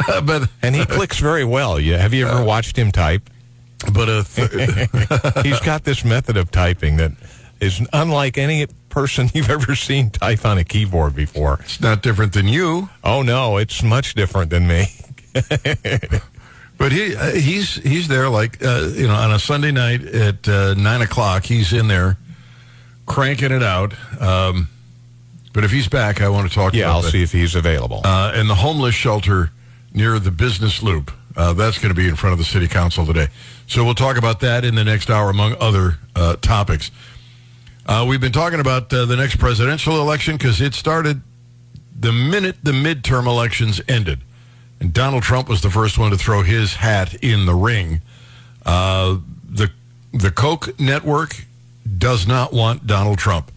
but 0.24 0.50
And 0.62 0.76
he 0.76 0.86
clicks 0.86 1.20
very 1.20 1.44
well. 1.46 1.80
Yeah, 1.80 1.98
have 1.98 2.14
you 2.14 2.28
Uh, 2.28 2.32
ever 2.36 2.44
watched 2.44 2.78
him 2.78 2.92
type? 2.92 3.30
but 3.94 4.08
uh, 4.10 4.24
th- 4.24 4.52
He's 5.44 5.60
got 5.62 5.84
this 5.84 6.06
method 6.06 6.38
of 6.38 6.52
typing 6.52 6.98
that 6.98 7.12
is 7.60 7.82
unlike 7.94 8.38
any 8.38 8.68
person 8.90 9.30
you've 9.34 9.50
ever 9.50 9.76
seen 9.76 10.10
type 10.10 10.46
on 10.46 10.58
a 10.58 10.64
keyboard 10.64 11.16
before. 11.16 11.60
it's 11.62 11.80
not 11.82 12.02
different 12.04 12.34
than 12.34 12.48
you. 12.48 12.90
Oh 13.04 13.22
no, 13.22 13.58
it's 13.58 13.82
much 13.84 14.14
different 14.16 14.50
than 14.52 14.68
me. 14.68 14.86
But 16.78 16.92
he 16.92 17.16
uh, 17.16 17.32
he's 17.32 17.76
he's 17.76 18.08
there 18.08 18.28
like 18.30 18.64
uh, 18.66 18.90
you 18.94 19.08
know 19.08 19.14
on 19.14 19.32
a 19.32 19.38
Sunday 19.40 19.72
night 19.72 20.04
at 20.04 20.48
uh, 20.48 20.74
nine 20.74 21.02
o'clock. 21.02 21.44
He's 21.46 21.74
in 21.74 21.88
there 21.88 22.18
cranking 23.06 23.52
it 23.52 23.62
out. 23.62 23.94
Um, 24.20 24.68
but 25.54 25.64
if 25.64 25.70
he's 25.72 25.88
back, 25.88 26.22
I 26.22 26.30
want 26.30 26.50
to 26.50 26.54
talk. 26.56 26.74
Yeah, 26.74 26.90
I'll 26.90 27.04
that. 27.04 27.12
see 27.12 27.22
if 27.22 27.32
he's 27.32 27.54
available. 27.54 28.02
Uh, 28.04 28.32
and 28.34 28.50
the 28.50 28.56
homeless 28.56 28.96
shelter 28.96 29.52
near 29.94 30.20
the 30.20 30.32
business 30.32 30.82
loop. 30.82 31.12
Uh, 31.36 31.54
that's 31.54 31.78
going 31.78 31.94
to 31.94 32.00
be 32.00 32.08
in 32.08 32.16
front 32.16 32.34
of 32.34 32.40
the 32.40 32.46
city 32.46 32.68
council 32.68 33.06
today. 33.06 33.28
So 33.68 33.86
we'll 33.86 33.96
talk 33.96 34.18
about 34.18 34.42
that 34.42 34.66
in 34.66 34.76
the 34.76 34.84
next 34.84 35.10
hour, 35.10 35.30
among 35.30 35.56
other 35.60 35.98
uh, 36.16 36.36
topics. 36.38 36.92
Uh, 37.86 38.06
we've 38.08 38.22
been 38.22 38.32
talking 38.32 38.60
about 38.60 38.94
uh, 38.94 39.06
the 39.06 39.16
next 39.16 39.38
presidential 39.38 40.00
election 40.00 40.38
because 40.38 40.62
it 40.62 40.74
started 40.74 41.22
the 41.98 42.12
minute 42.12 42.58
the 42.64 42.72
midterm 42.72 43.28
elections 43.28 43.82
ended. 43.88 44.20
And 44.80 44.94
Donald 44.94 45.24
Trump 45.24 45.48
was 45.48 45.62
the 45.62 45.70
first 45.70 45.98
one 45.98 46.12
to 46.12 46.18
throw 46.18 46.42
his 46.42 46.76
hat 46.76 47.14
in 47.16 47.46
the 47.46 47.54
ring. 47.56 48.02
Uh, 48.66 49.18
the 49.50 49.72
the 50.14 50.32
Koch 50.32 50.78
network 50.80 51.46
does 51.98 52.28
not 52.28 52.52
want 52.52 52.86
Donald 52.88 53.18
Trump. 53.18 53.52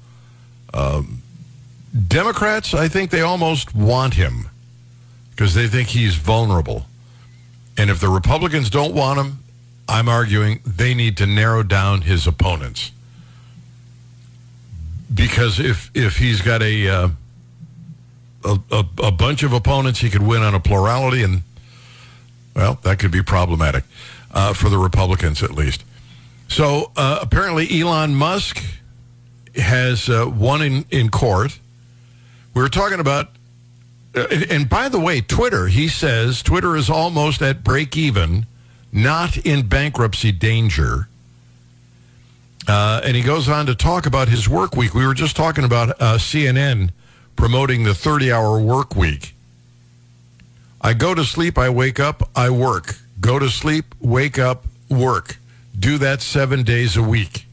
Um, 0.72 1.22
Democrats, 2.08 2.74
I 2.74 2.88
think 2.88 3.10
they 3.10 3.22
almost 3.22 3.74
want 3.74 4.14
him 4.14 4.50
because 5.34 5.54
they 5.54 5.66
think 5.66 5.88
he's 5.88 6.14
vulnerable. 6.16 6.86
And 7.76 7.90
if 7.90 8.00
the 8.00 8.08
Republicans 8.08 8.70
don't 8.70 8.94
want 8.94 9.18
him, 9.18 9.38
I'm 9.88 10.08
arguing 10.08 10.60
they 10.64 10.94
need 10.94 11.16
to 11.18 11.26
narrow 11.26 11.62
down 11.62 12.02
his 12.02 12.26
opponents. 12.26 12.92
Because 15.12 15.60
if 15.60 15.90
if 15.94 16.16
he's 16.18 16.40
got 16.40 16.62
a 16.62 16.88
uh, 16.88 17.08
a, 18.44 18.58
a, 18.70 18.84
a 19.04 19.10
bunch 19.12 19.42
of 19.42 19.52
opponents, 19.52 20.00
he 20.00 20.10
could 20.10 20.22
win 20.22 20.42
on 20.42 20.54
a 20.54 20.60
plurality, 20.60 21.22
and 21.22 21.42
well, 22.54 22.78
that 22.82 22.98
could 22.98 23.10
be 23.10 23.22
problematic 23.22 23.84
uh, 24.32 24.54
for 24.54 24.68
the 24.68 24.78
Republicans 24.78 25.42
at 25.42 25.50
least. 25.50 25.84
So 26.48 26.92
uh, 26.96 27.18
apparently, 27.20 27.80
Elon 27.80 28.14
Musk 28.14 28.62
has 29.56 30.08
uh, 30.08 30.30
won 30.32 30.62
in, 30.62 30.84
in 30.90 31.10
court. 31.10 31.58
We 32.54 32.62
were 32.62 32.68
talking 32.68 33.00
about, 33.00 33.30
and, 34.14 34.50
and 34.50 34.68
by 34.68 34.88
the 34.88 35.00
way, 35.00 35.20
Twitter, 35.20 35.66
he 35.68 35.88
says 35.88 36.42
Twitter 36.42 36.76
is 36.76 36.88
almost 36.88 37.42
at 37.42 37.64
break 37.64 37.96
even, 37.96 38.46
not 38.92 39.36
in 39.38 39.66
bankruptcy 39.66 40.32
danger. 40.32 41.08
Uh, 42.66 43.00
and 43.04 43.16
he 43.16 43.22
goes 43.22 43.48
on 43.48 43.66
to 43.66 43.74
talk 43.74 44.06
about 44.06 44.28
his 44.28 44.48
work 44.48 44.74
week. 44.74 44.94
We 44.94 45.06
were 45.06 45.14
just 45.14 45.36
talking 45.36 45.64
about 45.64 45.90
uh, 46.00 46.16
CNN 46.16 46.90
promoting 47.36 47.84
the 47.84 47.94
30 47.94 48.32
hour 48.32 48.58
work 48.58 48.96
week. 48.96 49.34
I 50.80 50.94
go 50.94 51.14
to 51.14 51.24
sleep, 51.24 51.58
I 51.58 51.70
wake 51.70 51.98
up, 51.98 52.28
I 52.36 52.50
work. 52.50 52.96
Go 53.20 53.38
to 53.38 53.48
sleep, 53.48 53.94
wake 54.00 54.38
up, 54.38 54.64
work. 54.88 55.38
Do 55.78 55.98
that 55.98 56.20
seven 56.20 56.62
days 56.62 56.96
a 56.96 57.02
week. 57.02 57.46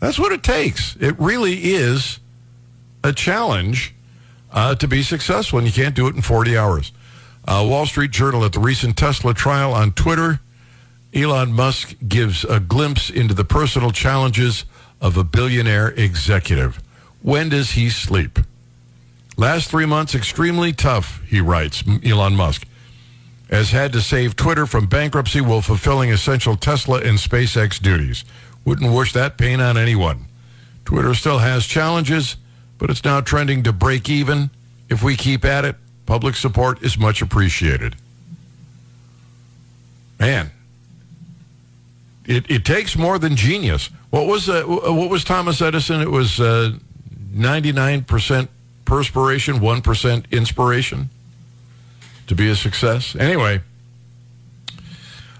That's 0.00 0.18
what 0.18 0.32
it 0.32 0.42
takes. 0.42 0.96
It 0.96 1.18
really 1.18 1.72
is 1.72 2.18
a 3.02 3.12
challenge 3.12 3.94
uh, 4.54 4.74
to 4.76 4.88
be 4.88 5.02
successful, 5.02 5.58
and 5.58 5.66
you 5.66 5.74
can't 5.74 5.94
do 5.94 6.06
it 6.06 6.14
in 6.14 6.22
40 6.22 6.56
hours. 6.56 6.92
Uh, 7.46 7.66
Wall 7.68 7.84
Street 7.84 8.12
Journal 8.12 8.44
at 8.44 8.52
the 8.52 8.60
recent 8.60 8.96
Tesla 8.96 9.34
trial 9.34 9.74
on 9.74 9.92
Twitter, 9.92 10.40
Elon 11.12 11.52
Musk 11.52 11.94
gives 12.08 12.44
a 12.44 12.60
glimpse 12.60 13.10
into 13.10 13.34
the 13.34 13.44
personal 13.44 13.90
challenges 13.90 14.64
of 15.00 15.16
a 15.16 15.24
billionaire 15.24 15.88
executive. 15.88 16.80
When 17.20 17.50
does 17.50 17.72
he 17.72 17.90
sleep? 17.90 18.38
Last 19.36 19.70
three 19.70 19.86
months, 19.86 20.14
extremely 20.14 20.72
tough, 20.72 21.20
he 21.26 21.40
writes, 21.40 21.82
Elon 22.04 22.36
Musk, 22.36 22.66
has 23.50 23.72
had 23.72 23.92
to 23.92 24.00
save 24.00 24.36
Twitter 24.36 24.66
from 24.66 24.86
bankruptcy 24.86 25.40
while 25.40 25.60
fulfilling 25.60 26.10
essential 26.10 26.56
Tesla 26.56 26.98
and 27.00 27.18
SpaceX 27.18 27.80
duties. 27.80 28.24
Wouldn't 28.64 28.92
wish 28.92 29.12
that 29.12 29.36
pain 29.36 29.60
on 29.60 29.76
anyone. 29.76 30.26
Twitter 30.84 31.14
still 31.14 31.38
has 31.38 31.66
challenges, 31.66 32.36
but 32.84 32.90
it's 32.90 33.02
now 33.02 33.18
trending 33.18 33.62
to 33.62 33.72
break 33.72 34.10
even. 34.10 34.50
If 34.90 35.02
we 35.02 35.16
keep 35.16 35.42
at 35.46 35.64
it, 35.64 35.76
public 36.04 36.36
support 36.36 36.82
is 36.82 36.98
much 36.98 37.22
appreciated. 37.22 37.96
Man, 40.20 40.50
it, 42.26 42.44
it 42.50 42.66
takes 42.66 42.94
more 42.94 43.18
than 43.18 43.36
genius. 43.36 43.88
What 44.10 44.26
was 44.26 44.50
uh, 44.50 44.64
what 44.64 45.08
was 45.08 45.24
Thomas 45.24 45.62
Edison? 45.62 46.02
It 46.02 46.10
was 46.10 46.38
ninety 47.32 47.72
nine 47.72 48.04
percent 48.04 48.50
perspiration, 48.84 49.60
one 49.60 49.80
percent 49.80 50.26
inspiration 50.30 51.08
to 52.26 52.34
be 52.34 52.50
a 52.50 52.54
success. 52.54 53.16
Anyway, 53.16 53.62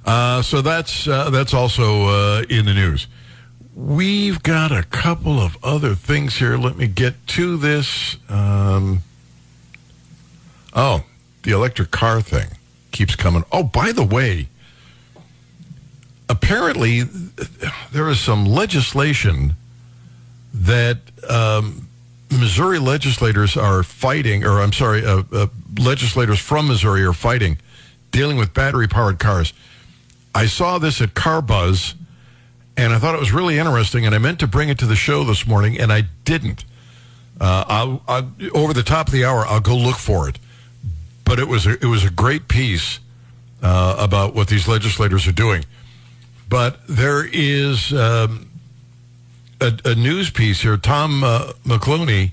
uh, 0.07 0.40
so 0.40 0.62
that's 0.62 1.07
uh, 1.07 1.28
that's 1.28 1.52
also 1.52 2.07
uh, 2.07 2.44
in 2.48 2.64
the 2.64 2.72
news. 2.72 3.07
We've 3.75 4.41
got 4.43 4.71
a 4.71 4.85
couple 4.85 5.41
of 5.41 5.57
other 5.65 5.97
things 5.97 6.37
here. 6.37 6.57
Let 6.57 6.77
me 6.77 6.87
get 6.87 7.27
to 7.29 7.57
this. 7.57 8.17
Um, 8.29 9.03
oh, 10.73 11.05
the 11.43 11.51
electric 11.51 11.91
car 11.91 12.21
thing 12.21 12.51
keeps 12.93 13.17
coming. 13.17 13.45
Oh, 13.51 13.65
by 13.65 13.91
the 13.91 14.05
way, 14.05 14.49
apparently 16.29 17.03
there 17.93 18.09
is 18.09 18.21
some 18.21 18.47
legislation 18.47 19.57
that 20.53 20.99
um, 21.29 21.89
Missouri 22.31 22.79
legislators 22.79 23.57
are 23.57 23.83
fighting, 23.83 24.45
or 24.45 24.61
I'm 24.61 24.73
sorry, 24.73 25.05
uh, 25.05 25.25
uh, 25.33 25.47
legislators 25.79 26.39
from 26.39 26.68
Missouri 26.68 27.03
are 27.03 27.12
fighting, 27.12 27.59
dealing 28.12 28.37
with 28.37 28.55
battery 28.55 28.87
powered 28.87 29.18
cars. 29.18 29.53
I 30.33 30.47
saw 30.47 30.79
this 30.79 31.01
at 31.01 31.14
Car 31.14 31.43
Buzz, 31.43 31.95
and 32.77 32.93
I 32.93 32.99
thought 32.99 33.14
it 33.14 33.20
was 33.20 33.33
really 33.33 33.59
interesting, 33.59 34.05
and 34.05 34.14
I 34.14 34.18
meant 34.18 34.41
to 34.41 34.47
bring 34.47 34.68
it 34.68 34.79
to 34.79 34.87
the 34.87 34.97
show 34.97 35.25
this 35.25 35.47
morning, 35.47 35.79
and 35.79 35.93
I 35.93 36.03
didn't. 36.25 36.64
Uh, 37.41 37.64
I'll, 37.66 38.03
I'll, 38.07 38.31
over 38.55 38.72
the 38.72 38.83
top 38.83 39.09
of 39.09 39.12
the 39.12 39.25
hour, 39.25 39.47
I'll 39.47 39.61
go 39.61 39.77
look 39.77 39.97
for 39.97 40.29
it. 40.29 40.39
But 41.25 41.39
it 41.39 41.49
was 41.49 41.66
a, 41.66 41.72
it 41.72 41.87
was 41.87 42.05
a 42.05 42.11
great 42.11 42.49
piece 42.49 43.01
uh, 43.62 43.97
about 43.99 44.35
what 44.35 44.49
these 44.49 44.68
legislators 44.68 45.27
are 45.27 45.33
doing. 45.33 45.64
But 46.49 46.87
there 46.87 47.25
is 47.25 47.93
um, 47.93 48.51
a, 49.61 49.72
a 49.85 49.95
news 49.95 50.31
piece 50.31 50.61
here. 50.61 50.77
Tom 50.77 51.25
uh, 51.25 51.53
Moloughney 51.64 52.33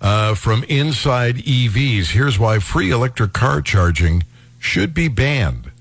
uh, 0.00 0.34
from 0.34 0.64
Inside 0.64 1.36
EVs. 1.36 2.12
Here's 2.12 2.38
why 2.38 2.58
free 2.60 2.90
electric 2.90 3.32
car 3.32 3.60
charging 3.60 4.24
should 4.58 4.94
be 4.94 5.08
banned. 5.08 5.71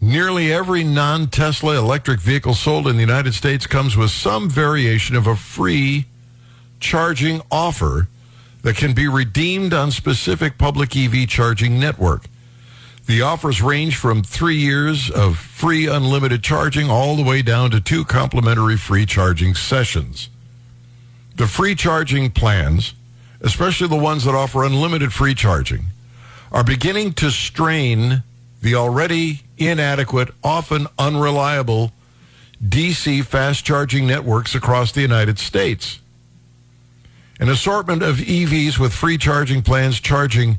Nearly 0.00 0.50
every 0.50 0.82
non 0.82 1.26
Tesla 1.26 1.76
electric 1.76 2.20
vehicle 2.20 2.54
sold 2.54 2.88
in 2.88 2.96
the 2.96 3.02
United 3.02 3.34
States 3.34 3.66
comes 3.66 3.96
with 3.98 4.10
some 4.10 4.48
variation 4.48 5.14
of 5.14 5.26
a 5.26 5.36
free 5.36 6.06
charging 6.80 7.42
offer 7.50 8.08
that 8.62 8.76
can 8.76 8.94
be 8.94 9.08
redeemed 9.08 9.74
on 9.74 9.90
specific 9.90 10.56
public 10.56 10.96
EV 10.96 11.28
charging 11.28 11.78
network. 11.78 12.26
The 13.06 13.20
offers 13.20 13.60
range 13.60 13.96
from 13.96 14.22
three 14.22 14.56
years 14.56 15.10
of 15.10 15.36
free 15.36 15.86
unlimited 15.86 16.42
charging 16.42 16.88
all 16.88 17.16
the 17.16 17.22
way 17.22 17.42
down 17.42 17.70
to 17.72 17.80
two 17.80 18.04
complimentary 18.04 18.78
free 18.78 19.04
charging 19.04 19.54
sessions. 19.54 20.30
The 21.36 21.46
free 21.46 21.74
charging 21.74 22.30
plans, 22.30 22.94
especially 23.42 23.88
the 23.88 23.96
ones 23.96 24.24
that 24.24 24.34
offer 24.34 24.64
unlimited 24.64 25.12
free 25.12 25.34
charging, 25.34 25.86
are 26.52 26.64
beginning 26.64 27.12
to 27.14 27.30
strain 27.30 28.22
the 28.60 28.74
already 28.74 29.42
inadequate, 29.58 30.30
often 30.44 30.86
unreliable 30.98 31.92
DC 32.62 33.24
fast 33.24 33.64
charging 33.64 34.06
networks 34.06 34.54
across 34.54 34.92
the 34.92 35.00
United 35.00 35.38
States. 35.38 36.00
An 37.38 37.48
assortment 37.48 38.02
of 38.02 38.16
EVs 38.16 38.78
with 38.78 38.92
free 38.92 39.16
charging 39.16 39.62
plans 39.62 39.98
charging 39.98 40.58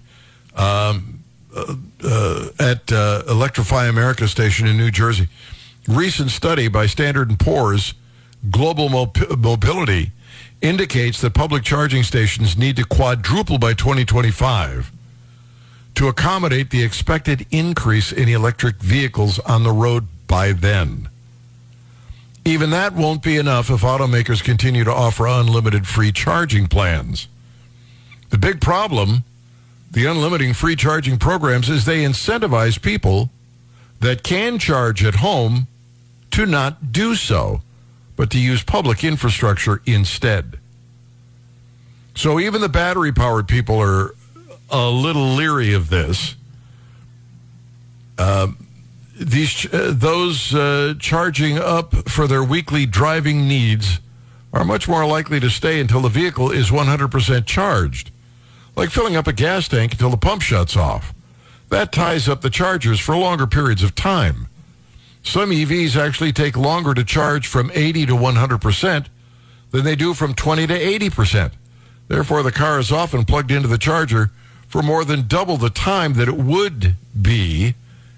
um, 0.56 1.24
uh, 1.56 1.76
uh, 2.04 2.47
at 2.60 2.91
uh, 2.91 3.22
Electrify 3.30 3.86
America 3.86 4.28
station 4.28 4.66
in 4.66 4.78
New 4.78 4.89
Jersey. 4.89 5.28
Recent 5.88 6.32
study 6.32 6.68
by 6.68 6.88
Standard 6.88 7.38
& 7.38 7.39
Poor's 7.39 7.93
Global 8.49 8.89
Mob- 8.89 9.38
Mobility 9.38 10.12
indicates 10.62 11.22
that 11.22 11.34
public 11.34 11.64
charging 11.64 12.04
stations 12.04 12.58
need 12.58 12.76
to 12.78 12.86
quadruple 12.86 13.60
by 13.60 13.74
2025 13.74 14.91
to 15.96 16.08
accommodate 16.08 16.70
the 16.70 16.84
expected 16.84 17.46
increase 17.52 18.12
in 18.12 18.30
electric 18.30 18.78
vehicles 18.78 19.39
on 19.39 19.64
the 19.64 19.72
road 19.72 20.08
by 20.28 20.52
then. 20.52 21.10
Even 22.44 22.72
that 22.72 22.94
won't 22.94 23.22
be 23.22 23.38
enough 23.38 23.70
if 23.70 23.82
automakers 23.82 24.44
continue 24.44 24.84
to 24.84 24.92
offer 24.92 25.28
unlimited 25.28 25.86
free 25.86 26.12
charging 26.12 26.68
plans. 26.68 27.28
The 28.30 28.38
big 28.38 28.62
problem, 28.62 29.24
the 29.92 30.06
unlimited 30.06 30.56
free 30.56 30.76
charging 30.76 31.20
programs, 31.20 31.70
is 31.70 31.86
they 31.86 32.04
incentivize 32.04 32.82
people 32.82 33.30
that 34.00 34.24
can 34.24 34.58
charge 34.58 35.04
at 35.04 35.16
home 35.16 35.68
to 36.32 36.46
not 36.46 36.92
do 36.92 37.14
so, 37.14 37.62
but 38.16 38.32
to 38.32 38.39
use 38.39 38.64
public 38.64 39.04
infrastructure 39.04 39.82
instead. 39.86 40.58
So 42.16 42.39
even 42.39 42.62
the 42.62 42.70
battery 42.70 43.12
powered 43.12 43.48
people 43.48 43.80
are 43.80 44.16
a 44.72 44.89
little 44.89 45.34
leery 45.36 45.74
of 45.74 45.89
this. 45.89 46.36
Uh, 48.17 48.47
these 49.19 49.72
uh, 49.74 49.91
those 49.93 50.55
uh, 50.55 50.95
charging 50.99 51.57
up 51.57 52.09
for 52.09 52.28
their 52.28 52.43
weekly 52.43 52.86
driving 52.86 53.47
needs 53.47 53.99
are 54.53 54.65
much 54.65 54.88
more 54.88 55.05
likely 55.05 55.39
to 55.39 55.49
stay 55.49 55.80
until 55.80 56.01
the 56.01 56.09
vehicle 56.09 56.51
is 56.51 56.72
100% 56.72 57.45
charged, 57.45 58.11
like 58.76 58.89
filling 58.89 59.15
up 59.15 59.28
a 59.28 59.34
gas 59.34 59.67
tank 59.67 59.93
until 59.93 60.09
the 60.09 60.17
pump 60.17 60.41
shuts 60.41 60.76
off. 60.76 61.13
That 61.69 61.91
ties 61.91 62.28
up 62.28 62.41
the 62.41 62.49
chargers 62.49 62.99
for 62.99 63.15
longer 63.15 63.47
periods 63.47 63.82
of 63.84 63.95
time. 63.95 64.47
Some 65.24 65.51
EVs 65.51 65.95
actually 65.95 66.34
take 66.34 66.57
longer 66.57 66.93
to 66.93 67.03
charge 67.03 67.47
from 67.47 67.72
80 67.74 68.07
to 68.07 68.13
100% 68.13 69.05
than 69.69 69.84
they 69.86 69.95
do 69.95 70.13
from 70.13 70.34
20 70.34 70.67
to 70.67 70.78
80%. 70.78 71.51
Therefore, 72.07 72.43
the 72.43 72.51
car 72.51 72.80
is 72.80 72.91
often 72.91 73.24
plugged 73.24 73.51
into 73.51 73.67
the 73.67 73.78
charger 73.78 74.32
for 74.72 74.82
more 74.82 75.03
than 75.03 75.28
double 75.28 75.57
the 75.57 75.69
time 75.69 76.13
that 76.13 76.30
it 76.30 76.38
would 76.38 76.95
be 77.22 77.76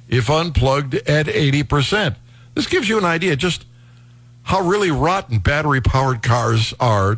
if 0.08 0.30
unplugged 0.30 0.93
at 0.93 1.26
80%. 1.26 2.16
This 2.54 2.68
gives 2.68 2.88
you 2.88 2.99
an 2.99 3.06
idea 3.06 3.36
just 3.36 3.66
how 4.43 4.62
really 4.62 4.91
rotten 4.91 5.39
battery 5.39 5.82
powered 5.82 6.22
cars 6.22 6.72
are 6.80 7.18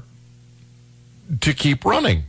to 1.41 1.53
keep 1.53 1.83
running. 1.83 2.23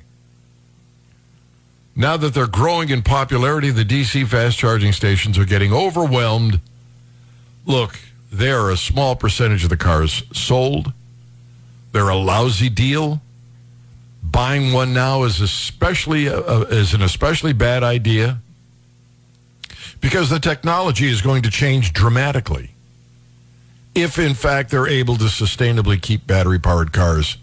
Now 1.94 2.16
that 2.16 2.34
they're 2.34 2.48
growing 2.48 2.88
in 2.88 3.02
popularity, 3.02 3.70
the 3.70 3.84
DC 3.84 4.26
fast 4.26 4.58
charging 4.58 4.92
stations 4.92 5.38
are 5.38 5.44
getting 5.44 5.72
overwhelmed. 5.72 6.60
Look, 7.66 8.00
they 8.32 8.50
are 8.50 8.68
a 8.68 8.76
small 8.76 9.14
percentage 9.14 9.62
of 9.62 9.70
the 9.70 9.76
cars 9.76 10.24
sold. 10.32 10.92
They're 11.92 12.08
a 12.08 12.16
lousy 12.16 12.68
deal. 12.68 13.22
Buying 14.36 14.74
one 14.74 14.92
now 14.92 15.22
is 15.22 15.40
especially 15.40 16.28
uh, 16.28 16.64
is 16.64 16.92
an 16.92 17.00
especially 17.00 17.54
bad 17.54 17.82
idea 17.82 18.38
because 20.02 20.28
the 20.28 20.38
technology 20.38 21.08
is 21.08 21.22
going 21.22 21.40
to 21.44 21.50
change 21.50 21.94
dramatically. 21.94 22.72
If 23.94 24.18
in 24.18 24.34
fact 24.34 24.70
they're 24.70 24.86
able 24.86 25.16
to 25.16 25.24
sustainably 25.24 26.02
keep 26.02 26.26
battery 26.26 26.58
powered 26.58 26.92
cars 26.92 27.38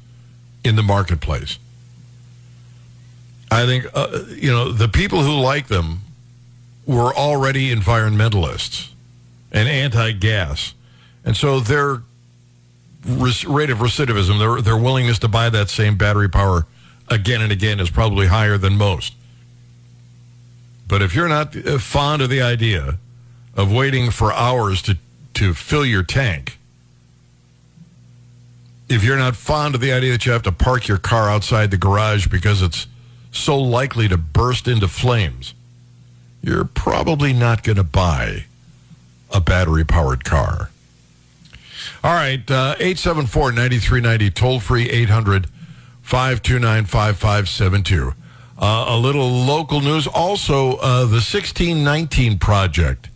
in 0.63 0.75
the 0.75 0.83
marketplace. 0.83 1.57
I 3.49 3.65
think 3.65 3.87
uh, 3.95 4.25
you 4.29 4.51
know 4.51 4.71
the 4.71 4.87
people 4.87 5.23
who 5.23 5.39
like 5.39 5.69
them 5.69 6.01
were 6.85 7.11
already 7.11 7.73
environmentalists 7.73 8.91
and 9.51 9.67
anti-gas, 9.67 10.75
and 11.25 11.35
so 11.35 11.59
their 11.59 12.03
rate 13.03 13.71
of 13.71 13.79
recidivism, 13.79 14.37
their 14.37 14.61
their 14.61 14.77
willingness 14.77 15.17
to 15.17 15.27
buy 15.27 15.49
that 15.49 15.71
same 15.71 15.97
battery 15.97 16.29
power 16.29 16.67
again 17.09 17.41
and 17.41 17.51
again 17.51 17.79
is 17.79 17.89
probably 17.89 18.27
higher 18.27 18.57
than 18.57 18.77
most. 18.77 19.13
But 20.87 21.01
if 21.01 21.15
you're 21.15 21.27
not 21.27 21.55
uh, 21.55 21.79
fond 21.79 22.21
of 22.21 22.29
the 22.29 22.41
idea 22.41 22.97
of 23.55 23.71
waiting 23.71 24.11
for 24.11 24.33
hours 24.33 24.81
to, 24.83 24.97
to 25.35 25.53
fill 25.53 25.85
your 25.85 26.03
tank, 26.03 26.57
if 28.89 29.03
you're 29.03 29.17
not 29.17 29.35
fond 29.35 29.75
of 29.75 29.81
the 29.81 29.91
idea 29.91 30.11
that 30.11 30.25
you 30.25 30.31
have 30.31 30.43
to 30.43 30.51
park 30.51 30.87
your 30.87 30.97
car 30.97 31.29
outside 31.29 31.71
the 31.71 31.77
garage 31.77 32.27
because 32.27 32.61
it's 32.61 32.87
so 33.31 33.57
likely 33.57 34.07
to 34.07 34.17
burst 34.17 34.67
into 34.67 34.87
flames, 34.87 35.53
you're 36.41 36.65
probably 36.65 37.33
not 37.33 37.63
going 37.63 37.77
to 37.77 37.83
buy 37.83 38.45
a 39.31 39.39
battery 39.41 39.83
powered 39.83 40.23
car. 40.23 40.69
All 42.03 42.13
right, 42.13 42.39
uh, 42.51 42.75
874 42.77 43.51
9390, 43.53 44.29
toll 44.31 44.59
free 44.59 44.89
800 44.89 45.47
529 46.03 46.85
5572. 46.85 48.13
Uh, 48.57 48.85
a 48.89 48.97
little 48.97 49.29
local 49.29 49.81
news. 49.81 50.05
Also, 50.05 50.73
uh, 50.73 50.99
the 50.99 51.23
1619 51.23 52.37
Project. 52.37 53.09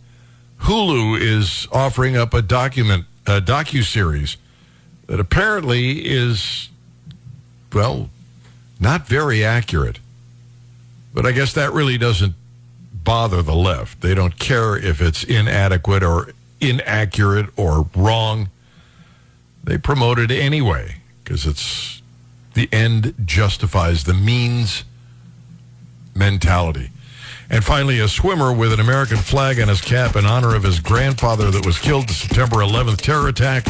Hulu 0.62 1.20
is 1.20 1.68
offering 1.70 2.16
up 2.16 2.34
a 2.34 2.42
document, 2.42 3.04
a 3.26 3.40
docu 3.40 3.84
series 3.84 4.36
that 5.06 5.20
apparently 5.20 6.04
is, 6.04 6.68
well, 7.72 8.10
not 8.80 9.06
very 9.06 9.44
accurate. 9.44 10.00
But 11.14 11.24
I 11.24 11.32
guess 11.32 11.52
that 11.52 11.72
really 11.72 11.98
doesn't 11.98 12.34
bother 12.92 13.42
the 13.42 13.54
left. 13.54 14.00
They 14.00 14.14
don't 14.14 14.38
care 14.38 14.76
if 14.76 15.00
it's 15.00 15.24
inadequate 15.24 16.02
or 16.02 16.32
inaccurate 16.60 17.46
or 17.56 17.88
wrong. 17.94 18.50
They 19.62 19.78
promote 19.78 20.18
it 20.18 20.30
anyway 20.30 20.96
because 21.22 21.46
it's 21.46 21.97
the 22.58 22.68
end 22.72 23.14
justifies 23.24 24.02
the 24.02 24.12
means 24.12 24.82
mentality. 26.16 26.90
And 27.50 27.64
finally, 27.64 28.00
a 28.00 28.08
swimmer 28.08 28.52
with 28.52 28.72
an 28.72 28.80
American 28.80 29.16
flag 29.16 29.60
on 29.60 29.68
his 29.68 29.80
cap 29.80 30.16
in 30.16 30.26
honor 30.26 30.56
of 30.56 30.64
his 30.64 30.80
grandfather 30.80 31.52
that 31.52 31.64
was 31.64 31.78
killed 31.78 32.08
the 32.08 32.14
September 32.14 32.56
11th 32.56 33.00
terror 33.00 33.28
attack, 33.28 33.64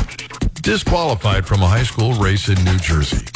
disqualified 0.62 1.46
from 1.46 1.62
a 1.62 1.66
high 1.66 1.82
school 1.82 2.14
race 2.14 2.48
in 2.48 2.54
New 2.64 2.78
Jersey. 2.78 3.26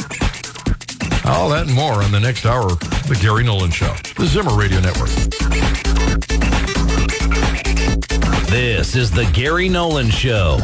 All 1.27 1.51
that 1.51 1.67
and 1.67 1.75
more 1.75 2.03
on 2.03 2.11
the 2.13 2.21
next 2.21 2.47
hour 2.47 2.73
of 2.73 2.81
The 2.81 3.19
Gary 3.21 3.45
Nolan 3.45 3.71
Show, 3.71 3.93
the 4.17 4.25
Zimmer 4.25 4.57
Radio 4.57 4.81
Network. 4.81 5.11
This 8.49 8.97
is 8.97 9.11
The 9.11 9.31
Gary 9.35 9.69
Nolan 9.69 10.09
Show. 10.09 10.61